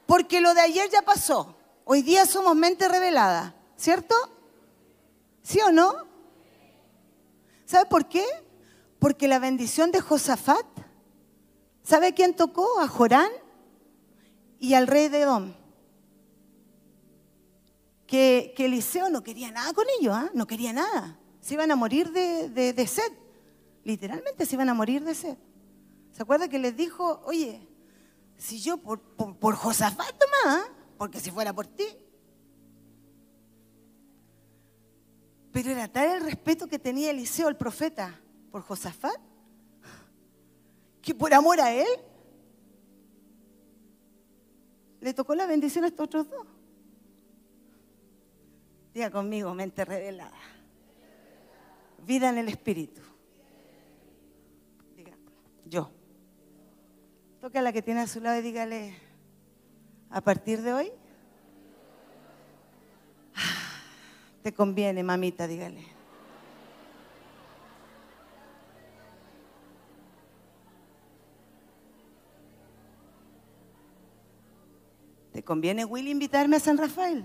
[0.07, 1.57] porque lo de ayer ya pasó.
[1.85, 4.15] Hoy día somos mente revelada, ¿cierto?
[5.43, 6.07] ¿Sí o no?
[7.65, 8.25] ¿Sabe por qué?
[8.99, 10.67] Porque la bendición de Josafat
[11.87, 12.81] ¿Sabe quién tocó?
[12.81, 13.31] A Jorán
[14.59, 15.55] y al rey de Edom.
[18.09, 20.29] Que, Eliseo no quería nada con ellos, ¿ah?
[20.35, 21.17] no quería nada.
[21.41, 23.13] Se iban a morir de, sed.
[23.85, 25.37] Literalmente se iban a morir de sed.
[26.11, 27.69] ¿Se acuerda que les dijo, oye,
[28.37, 29.01] si yo por,
[29.55, 30.14] Josafat
[30.47, 30.64] ¿ah?
[30.99, 31.87] porque si fuera por ti.
[35.53, 38.20] Pero era tal el respeto que tenía Eliseo, el profeta,
[38.51, 39.18] por Josafat,
[41.01, 41.89] que por amor a Él
[45.01, 46.47] le tocó la bendición a estos otros dos.
[48.93, 50.39] Diga conmigo, mente revelada.
[52.05, 53.03] Vida en el Espíritu.
[57.47, 58.93] Toque a la que tiene a su lado y dígale,
[60.11, 60.91] a partir de hoy,
[64.43, 65.87] te conviene, mamita, dígale.
[75.33, 77.25] ¿Te conviene, Willy, invitarme a San Rafael?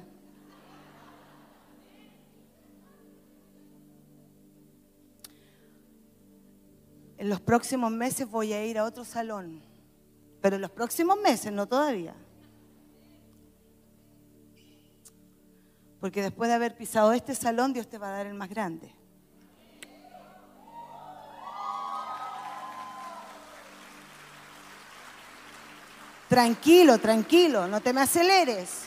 [7.17, 9.70] En los próximos meses voy a ir a otro salón,
[10.41, 12.15] pero en los próximos meses, no todavía.
[15.99, 18.91] Porque después de haber pisado este salón, Dios te va a dar el más grande.
[26.27, 28.85] Tranquilo, tranquilo, no te me aceleres.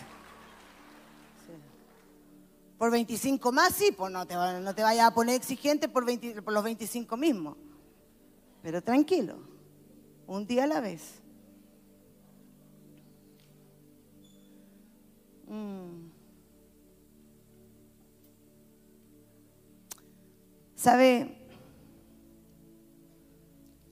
[2.78, 6.05] Por 25 más, sí, pues no te, no vayas a poner exigente por,
[6.42, 7.57] por los 25 mismos.
[8.62, 9.38] Pero tranquilo,
[10.26, 11.22] un día a la vez.
[15.55, 16.11] Mm.
[20.74, 21.38] ¿Sabe?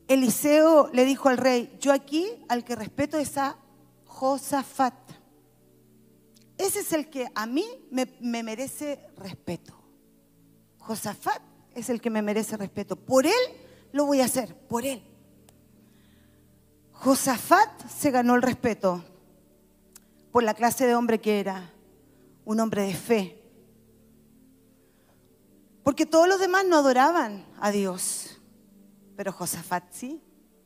[0.09, 3.57] Eliseo le dijo al rey, yo aquí al que respeto es a
[4.07, 4.95] Josafat.
[6.59, 9.73] Ese es el que a mí me, merece respeto.
[10.79, 11.41] Josafat
[11.77, 12.97] es el que me merece respeto.
[12.97, 13.43] Por él
[13.93, 15.01] lo voy a hacer, por él.
[16.91, 19.05] Josafat se ganó el respeto
[20.33, 21.71] por la clase de hombre que era,
[22.45, 23.39] un hombre de fe.
[25.85, 28.41] Porque todos los demás no adoraban a Dios.
[29.15, 30.23] Pero Josafat sí,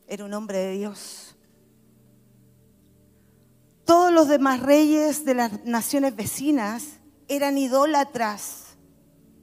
[0.06, 1.36] era un hombre de Dios.
[3.84, 6.98] Todos los demás reyes de las naciones vecinas
[7.28, 8.76] eran idólatras,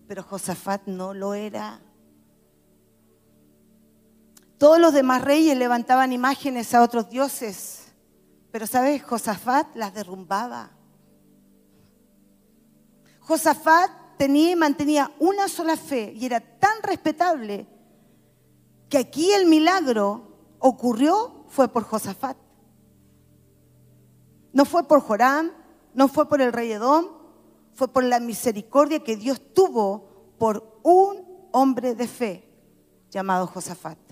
[0.08, 1.82] pero Josafat no lo era.
[4.58, 7.83] Todos los demás reyes levantaban imágenes a otros dioses,
[8.54, 9.02] pero ¿sabes?
[9.02, 10.70] Josafat las derrumbaba.
[13.22, 17.66] Josafat tenía y mantenía una sola fe y era tan respetable
[18.90, 22.38] que aquí el milagro ocurrió fue por Josafat.
[24.52, 25.52] No fue por Joram,
[25.96, 27.08] no fue por el rey Edom,
[27.74, 32.48] fue por la misericordia que Dios tuvo por un hombre de fe
[33.10, 34.03] llamado Josafat.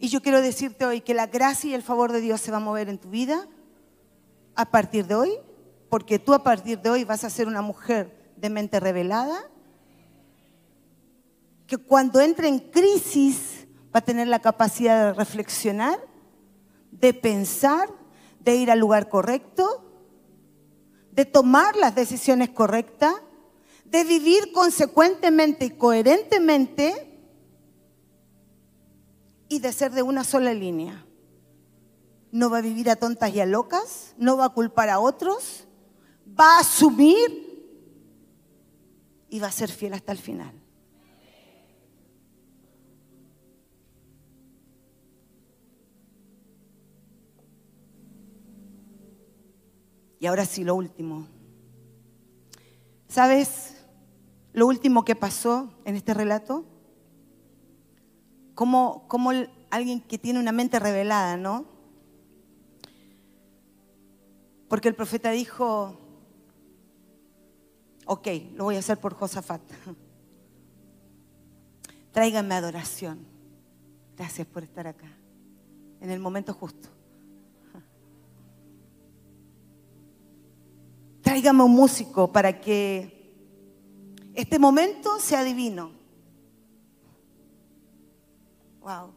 [0.00, 2.58] Y yo quiero decirte hoy que la gracia y el favor de Dios se va
[2.58, 3.48] a mover en tu vida
[4.54, 5.32] a partir de hoy,
[5.88, 9.50] porque tú a partir de hoy vas a ser una mujer de mente revelada,
[11.66, 15.98] que cuando entre en crisis va a tener la capacidad de reflexionar,
[16.92, 17.88] de pensar,
[18.40, 19.84] de ir al lugar correcto,
[21.10, 23.14] de tomar las decisiones correctas,
[23.84, 27.07] de vivir consecuentemente y coherentemente
[29.48, 31.04] y de ser de una sola línea.
[32.30, 35.66] No va a vivir a tontas y a locas, no va a culpar a otros,
[36.38, 37.48] va a asumir
[39.30, 40.54] y va a ser fiel hasta el final.
[50.20, 51.28] Y ahora sí, lo último.
[53.08, 53.76] ¿Sabes
[54.52, 56.64] lo último que pasó en este relato?
[58.58, 59.06] Como,
[59.70, 61.64] alguien que tiene una mente revelada, ¿no?
[64.66, 65.96] Porque el profeta dijo,
[68.04, 69.62] ok, lo voy a hacer por Josafat.
[72.10, 73.24] Tráiganme adoración.
[74.16, 75.06] Gracias por estar acá,
[76.00, 76.88] en el momento justo.
[81.22, 83.32] Tráigame un músico para que
[84.34, 85.97] este momento sea divino.
[88.88, 89.12] Wow,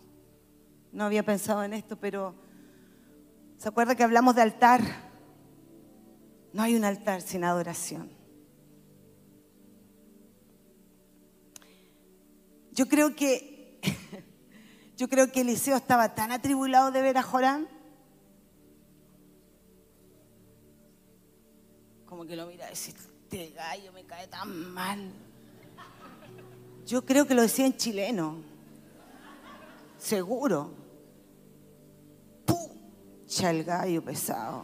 [0.91, 2.35] no había pensado en esto, pero
[3.57, 4.81] ¿se acuerda que hablamos de altar?
[6.51, 8.11] No hay un altar sin adoración.
[12.73, 13.79] Yo creo que
[14.97, 17.65] yo creo que Eliseo estaba tan atribulado de ver a Joram
[22.05, 25.13] como que lo mira y dice, este gallo me cae tan mal.
[26.85, 28.50] Yo creo que lo decía en chileno
[30.01, 30.71] seguro.
[32.45, 34.63] Pucha el gallo pesado.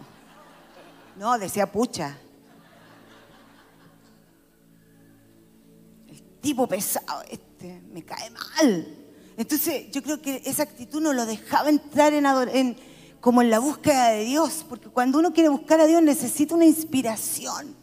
[1.16, 2.18] No, decía pucha.
[6.08, 8.88] El tipo pesado este me cae mal.
[9.38, 12.78] Entonces yo creo que esa actitud no lo dejaba entrar en, en,
[13.22, 16.66] como en la búsqueda de Dios, porque cuando uno quiere buscar a Dios necesita una
[16.66, 17.76] inspiración,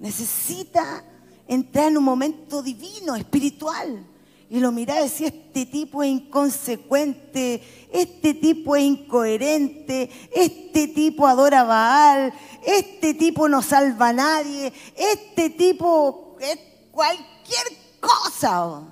[0.00, 1.04] necesita
[1.46, 4.04] entrar en un momento divino, espiritual.
[4.50, 11.26] Y lo miraba y decía, este tipo es inconsecuente, este tipo es incoherente, este tipo
[11.26, 12.32] adora Baal,
[12.64, 16.58] este tipo no salva a nadie, este tipo es
[16.90, 17.66] cualquier
[18.00, 18.82] cosa.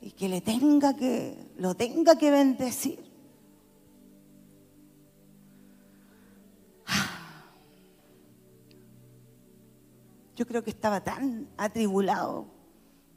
[0.00, 3.10] Y que le tenga que, lo tenga que bendecir.
[10.36, 12.59] Yo creo que estaba tan atribulado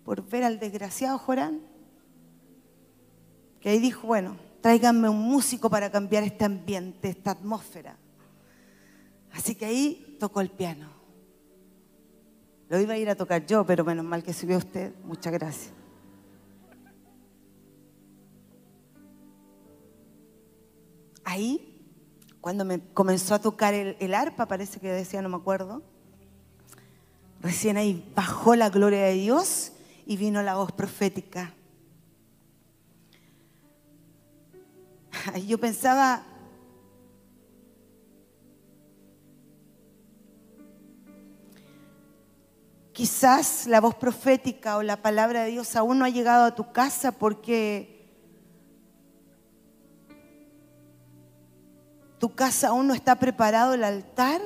[0.03, 1.61] por ver al desgraciado Jorán,
[3.59, 7.97] que ahí dijo, bueno, tráiganme un músico para cambiar este ambiente, esta atmósfera.
[9.31, 10.89] Así que ahí tocó el piano.
[12.69, 14.93] Lo iba a ir a tocar yo, pero menos mal que subió usted.
[15.03, 15.73] Muchas gracias.
[21.23, 21.79] Ahí,
[22.41, 25.81] cuando me comenzó a tocar el, el arpa, parece que decía, no me acuerdo,
[27.41, 29.71] recién ahí bajó la gloria de Dios
[30.05, 31.53] y vino la voz profética.
[35.47, 36.23] Yo pensaba,
[42.91, 46.71] quizás la voz profética o la palabra de Dios aún no ha llegado a tu
[46.71, 47.93] casa porque
[52.19, 54.41] tu casa aún no está preparado el altar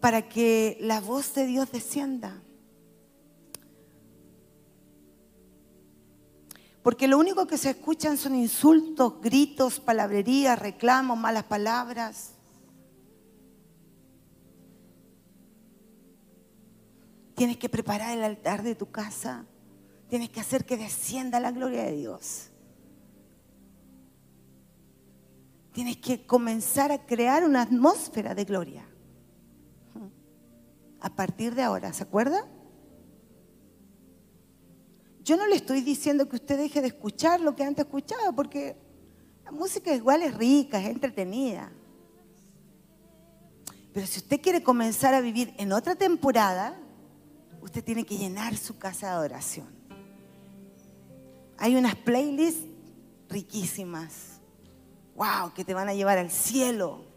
[0.00, 2.40] para que la voz de Dios descienda.
[6.82, 12.30] Porque lo único que se escuchan son insultos, gritos, palabrerías, reclamos, malas palabras.
[17.34, 19.44] Tienes que preparar el altar de tu casa.
[20.08, 22.48] Tienes que hacer que descienda la gloria de Dios.
[25.72, 28.84] Tienes que comenzar a crear una atmósfera de gloria.
[31.00, 32.46] A partir de ahora, ¿se acuerda?
[35.22, 38.76] Yo no le estoy diciendo que usted deje de escuchar lo que antes escuchaba, porque
[39.44, 41.70] la música igual es rica, es entretenida.
[43.92, 46.78] Pero si usted quiere comenzar a vivir en otra temporada,
[47.60, 49.66] usted tiene que llenar su casa de adoración.
[51.58, 52.64] Hay unas playlists
[53.28, 54.40] riquísimas.
[55.16, 55.52] ¡Wow!
[55.54, 57.07] Que te van a llevar al cielo.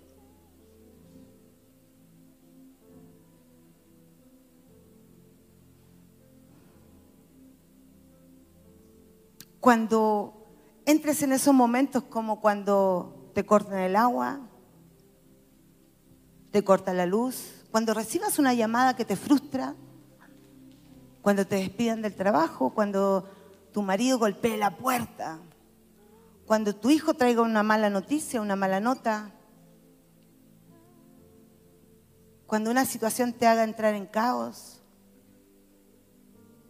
[9.62, 10.34] Cuando
[10.88, 14.40] entres en esos momentos como cuando te cortan el agua,
[16.50, 19.76] te corta la luz, cuando recibas una llamada que te frustra,
[21.22, 23.30] cuando te despidan del trabajo, cuando
[23.72, 25.38] tu marido golpee la puerta,
[26.48, 29.30] cuando tu hijo traiga una mala noticia, una mala nota,
[32.48, 34.82] cuando una situación te haga entrar en caos,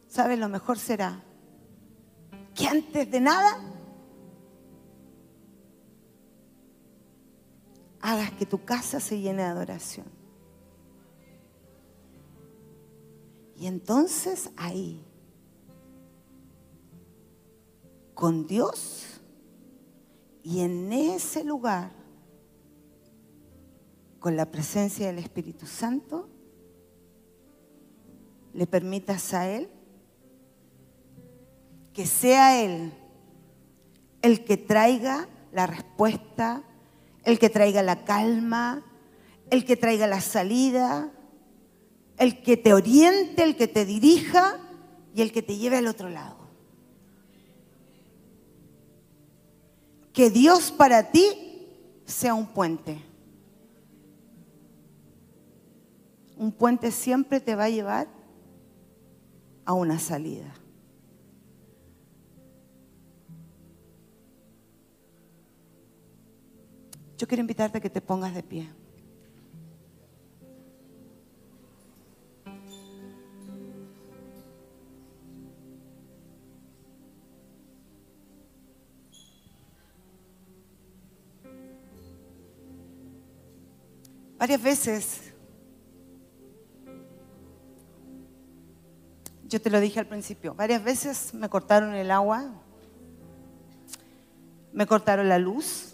[0.10, 0.38] ¿sabes?
[0.38, 1.24] Lo mejor será
[2.62, 3.60] que antes de nada
[8.00, 10.06] hagas que tu casa se llene de adoración.
[13.56, 15.04] Y entonces ahí,
[18.14, 19.22] con Dios
[20.44, 21.92] y en ese lugar,
[24.20, 26.30] con la presencia del Espíritu Santo,
[28.54, 29.81] le permitas a Él
[31.94, 32.94] que sea Él
[34.22, 36.64] el que traiga la respuesta
[37.24, 38.84] el que traiga la calma,
[39.50, 41.12] el que traiga la salida,
[42.18, 44.60] el que te oriente, el que te dirija
[45.14, 46.38] y el que te lleve al otro lado.
[50.14, 51.68] Que Dios para ti
[52.06, 53.02] sea un puente.
[56.38, 58.08] Un puente siempre te va a llevar
[59.64, 60.54] a una salida.
[67.22, 68.68] Yo quiero invitarte a que te pongas de pie.
[84.40, 85.32] Varias veces,
[89.48, 92.52] yo te lo dije al principio, varias veces me cortaron el agua,
[94.74, 95.91] me cortaron la luz,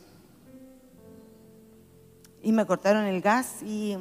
[2.48, 3.98] y me cortaron el gas y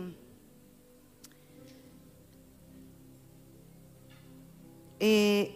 [5.00, 5.52] eh,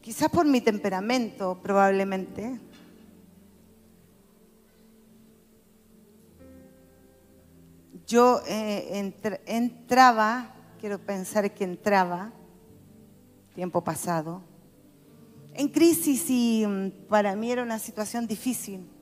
[0.00, 2.60] quizás por mi temperamento probablemente,
[8.06, 9.12] yo eh,
[9.46, 12.32] entraba, quiero pensar que entraba,
[13.56, 14.40] tiempo pasado,
[15.52, 18.95] en crisis y mm, para mí era una situación difícil.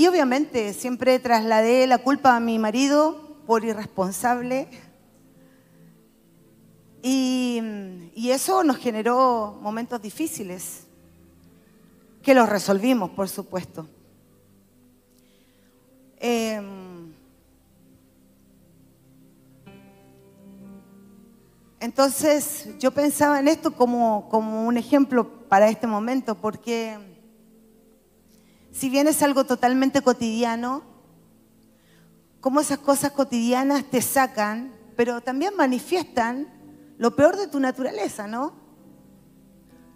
[0.00, 4.66] Y obviamente siempre trasladé la culpa a mi marido por irresponsable.
[7.02, 7.60] Y,
[8.30, 10.86] eso nos generó momentos difíciles,
[12.22, 13.86] que los resolvimos, por supuesto.
[16.16, 17.12] Em,
[21.78, 27.09] entonces yo pensaba en esto como, como un ejemplo para este momento, porque
[28.80, 30.82] si bien es algo totalmente cotidiano,
[32.40, 36.48] cómo esas cosas cotidianas te sacan, pero también manifiestan
[36.96, 38.54] lo peor de tu naturaleza, ¿no?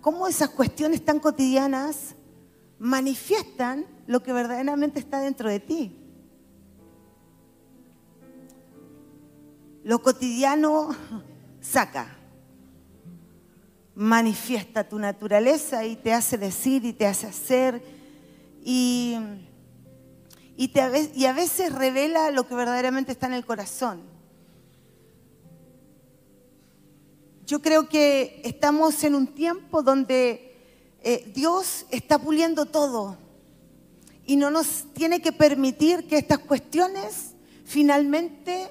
[0.03, 2.14] Cómo esas cuestiones tan cotidianas
[2.78, 5.99] manifiestan lo que verdaderamente está dentro de ti.
[9.82, 10.95] Lo cotidiano
[11.62, 12.18] saca,
[13.95, 17.93] manifiesta tu naturaleza y te hace decir y te hace hacer
[18.65, 19.15] y,
[20.57, 24.03] y, a veces revela lo que verdaderamente está en el corazón.
[27.47, 30.57] Yo creo que estamos en un tiempo donde
[31.03, 33.19] eh, Dios está puliendo todo
[34.25, 37.35] y no nos tiene que permitir que estas cuestiones
[37.67, 38.71] finalmente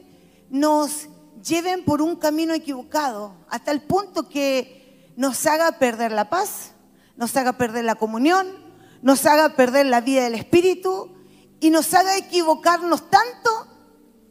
[0.49, 1.07] nos
[1.43, 6.71] lleven por un camino equivocado, hasta el punto que nos haga perder la paz,
[7.15, 8.62] nos haga perder la comunión,
[9.03, 11.11] nos haga perder la vida del Espíritu
[11.59, 13.49] y nos haga equivocarnos tanto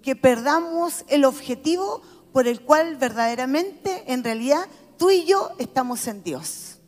[0.02, 2.00] que perdamos el objetivo
[2.32, 4.66] por el cual verdaderamente, en realidad,
[4.98, 6.78] tú y yo estamos en Dios.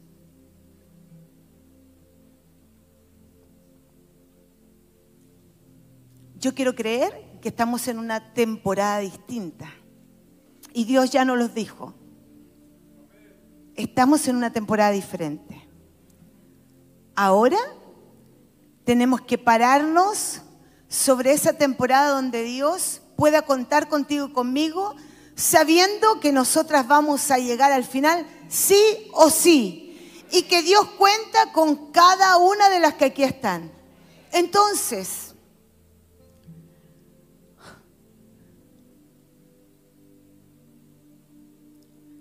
[6.38, 9.70] Yo quiero creer que estamos en una temporada distinta.
[10.72, 11.94] Y Dios ya nos los dijo.
[13.74, 15.63] Estamos en una temporada diferente.
[17.14, 17.58] Ahora
[18.84, 20.40] tenemos que pararnos
[20.88, 24.94] sobre esa temporada donde Dios pueda contar contigo y conmigo,
[25.34, 31.52] sabiendo que nosotras vamos a llegar al final, sí o sí, y que Dios cuenta
[31.52, 33.70] con cada una de las que aquí están.
[34.32, 35.34] Entonces,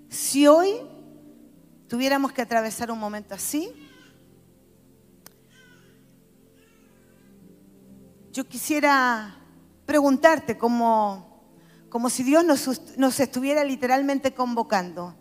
[0.10, 0.82] si hoy
[1.88, 3.82] tuviéramos que atravesar un momento así,
[8.34, 9.38] yo quisiera
[9.86, 11.45] preguntarte como,
[11.88, 15.15] como si Dios nos, nos estuviera literalmente convocando.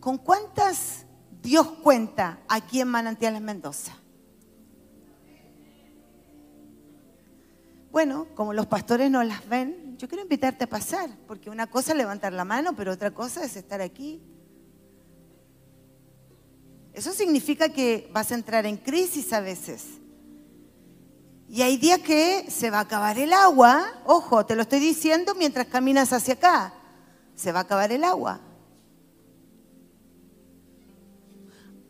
[0.00, 1.06] ¿Con cuántas
[1.40, 3.96] Dios cuenta aquí en Manantiales Mendoza?
[7.92, 11.92] Bueno, como los pastores no las ven, yo quiero invitarte a pasar, porque una cosa
[11.92, 14.20] es levantar la mano, pero otra cosa es estar aquí.
[16.92, 20.00] Eso significa que vas a entrar en crisis a veces.
[21.48, 25.34] Y hay días que se va a acabar el agua, ojo, te lo estoy diciendo
[25.36, 26.72] mientras caminas hacia acá,
[27.36, 28.40] se va a acabar el agua.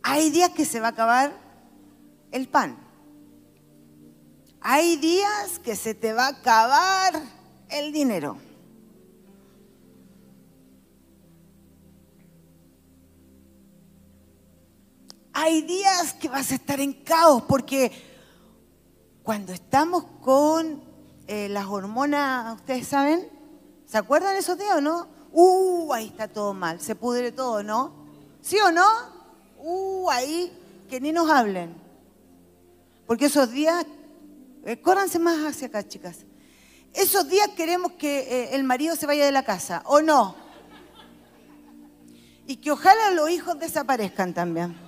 [0.03, 1.33] Hay días que se va a acabar
[2.33, 2.77] el pan.
[4.61, 7.23] Hay días que se te va a acabar
[7.69, 8.37] el dinero.
[15.33, 18.16] Hay días que vas a estar en caos porque
[19.27, 20.81] cuando estamos con
[21.27, 23.29] eh, las hormonas, ustedes saben,
[23.85, 25.09] ¿se acuerdan esos días o no?
[25.33, 27.93] Uh, ahí está todo mal, se pudre todo, ¿no?
[28.41, 28.87] ¿Sí o no?
[29.59, 30.53] Uh, ahí
[30.89, 31.75] que ni nos hablen.
[33.05, 33.85] Porque esos días,
[34.65, 36.19] eh, córranse más hacia acá, chicas.
[36.95, 40.37] Esos días queremos que eh, el marido se vaya de la casa, ¿o no?
[42.47, 44.86] Y que ojalá los hijos desaparezcan también.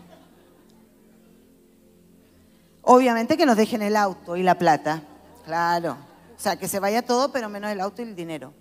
[2.83, 5.03] Obviamente que nos dejen el auto y la plata,
[5.45, 5.97] claro.
[6.37, 8.53] O sea, que se vaya todo, pero menos el auto y el dinero.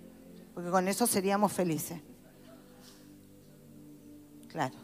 [0.52, 2.00] Porque con eso seríamos felices.
[4.48, 4.74] Claro.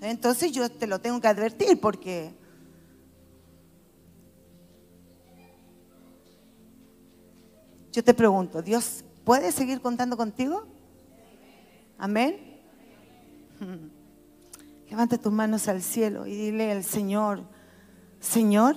[0.00, 2.34] Entonces yo te lo tengo que advertir porque...
[7.92, 10.66] Yo te pregunto, ¿Dios puede seguir contando contigo?
[11.98, 12.38] Amén.
[14.88, 17.42] Levanta tus manos al cielo y dile al Señor,
[18.20, 18.76] Señor,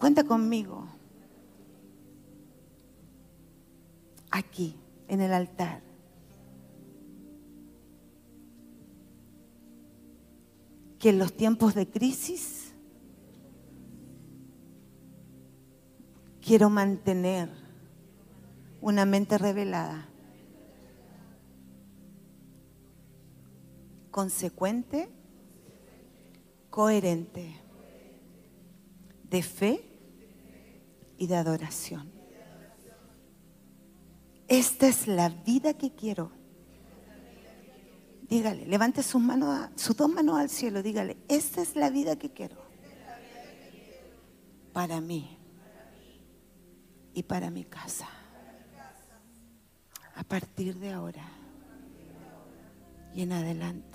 [0.00, 0.88] Cuenta conmigo.
[4.30, 4.74] Aquí,
[5.08, 5.82] en el altar.
[10.98, 12.72] Que en los tiempos de crisis
[16.40, 17.50] quiero mantener
[18.80, 20.08] una mente revelada,
[24.10, 25.10] consecuente,
[26.70, 27.60] coherente,
[29.24, 29.84] de fe
[31.18, 32.10] y de adoración.
[34.48, 36.32] Esta es la vida que quiero.
[38.22, 42.30] Dígale, levante sus, manos, sus dos manos al cielo, dígale, esta es la vida que
[42.30, 42.56] quiero.
[44.72, 45.36] Para mí
[47.12, 48.08] y para mi casa.
[50.14, 51.24] A partir de ahora
[53.14, 53.89] y en adelante.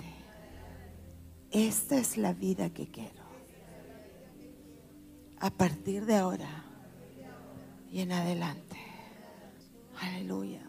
[1.50, 3.24] Esta es la vida que quiero.
[5.38, 6.64] A partir de ahora
[7.90, 8.76] y en adelante.
[10.00, 10.65] Aleluya.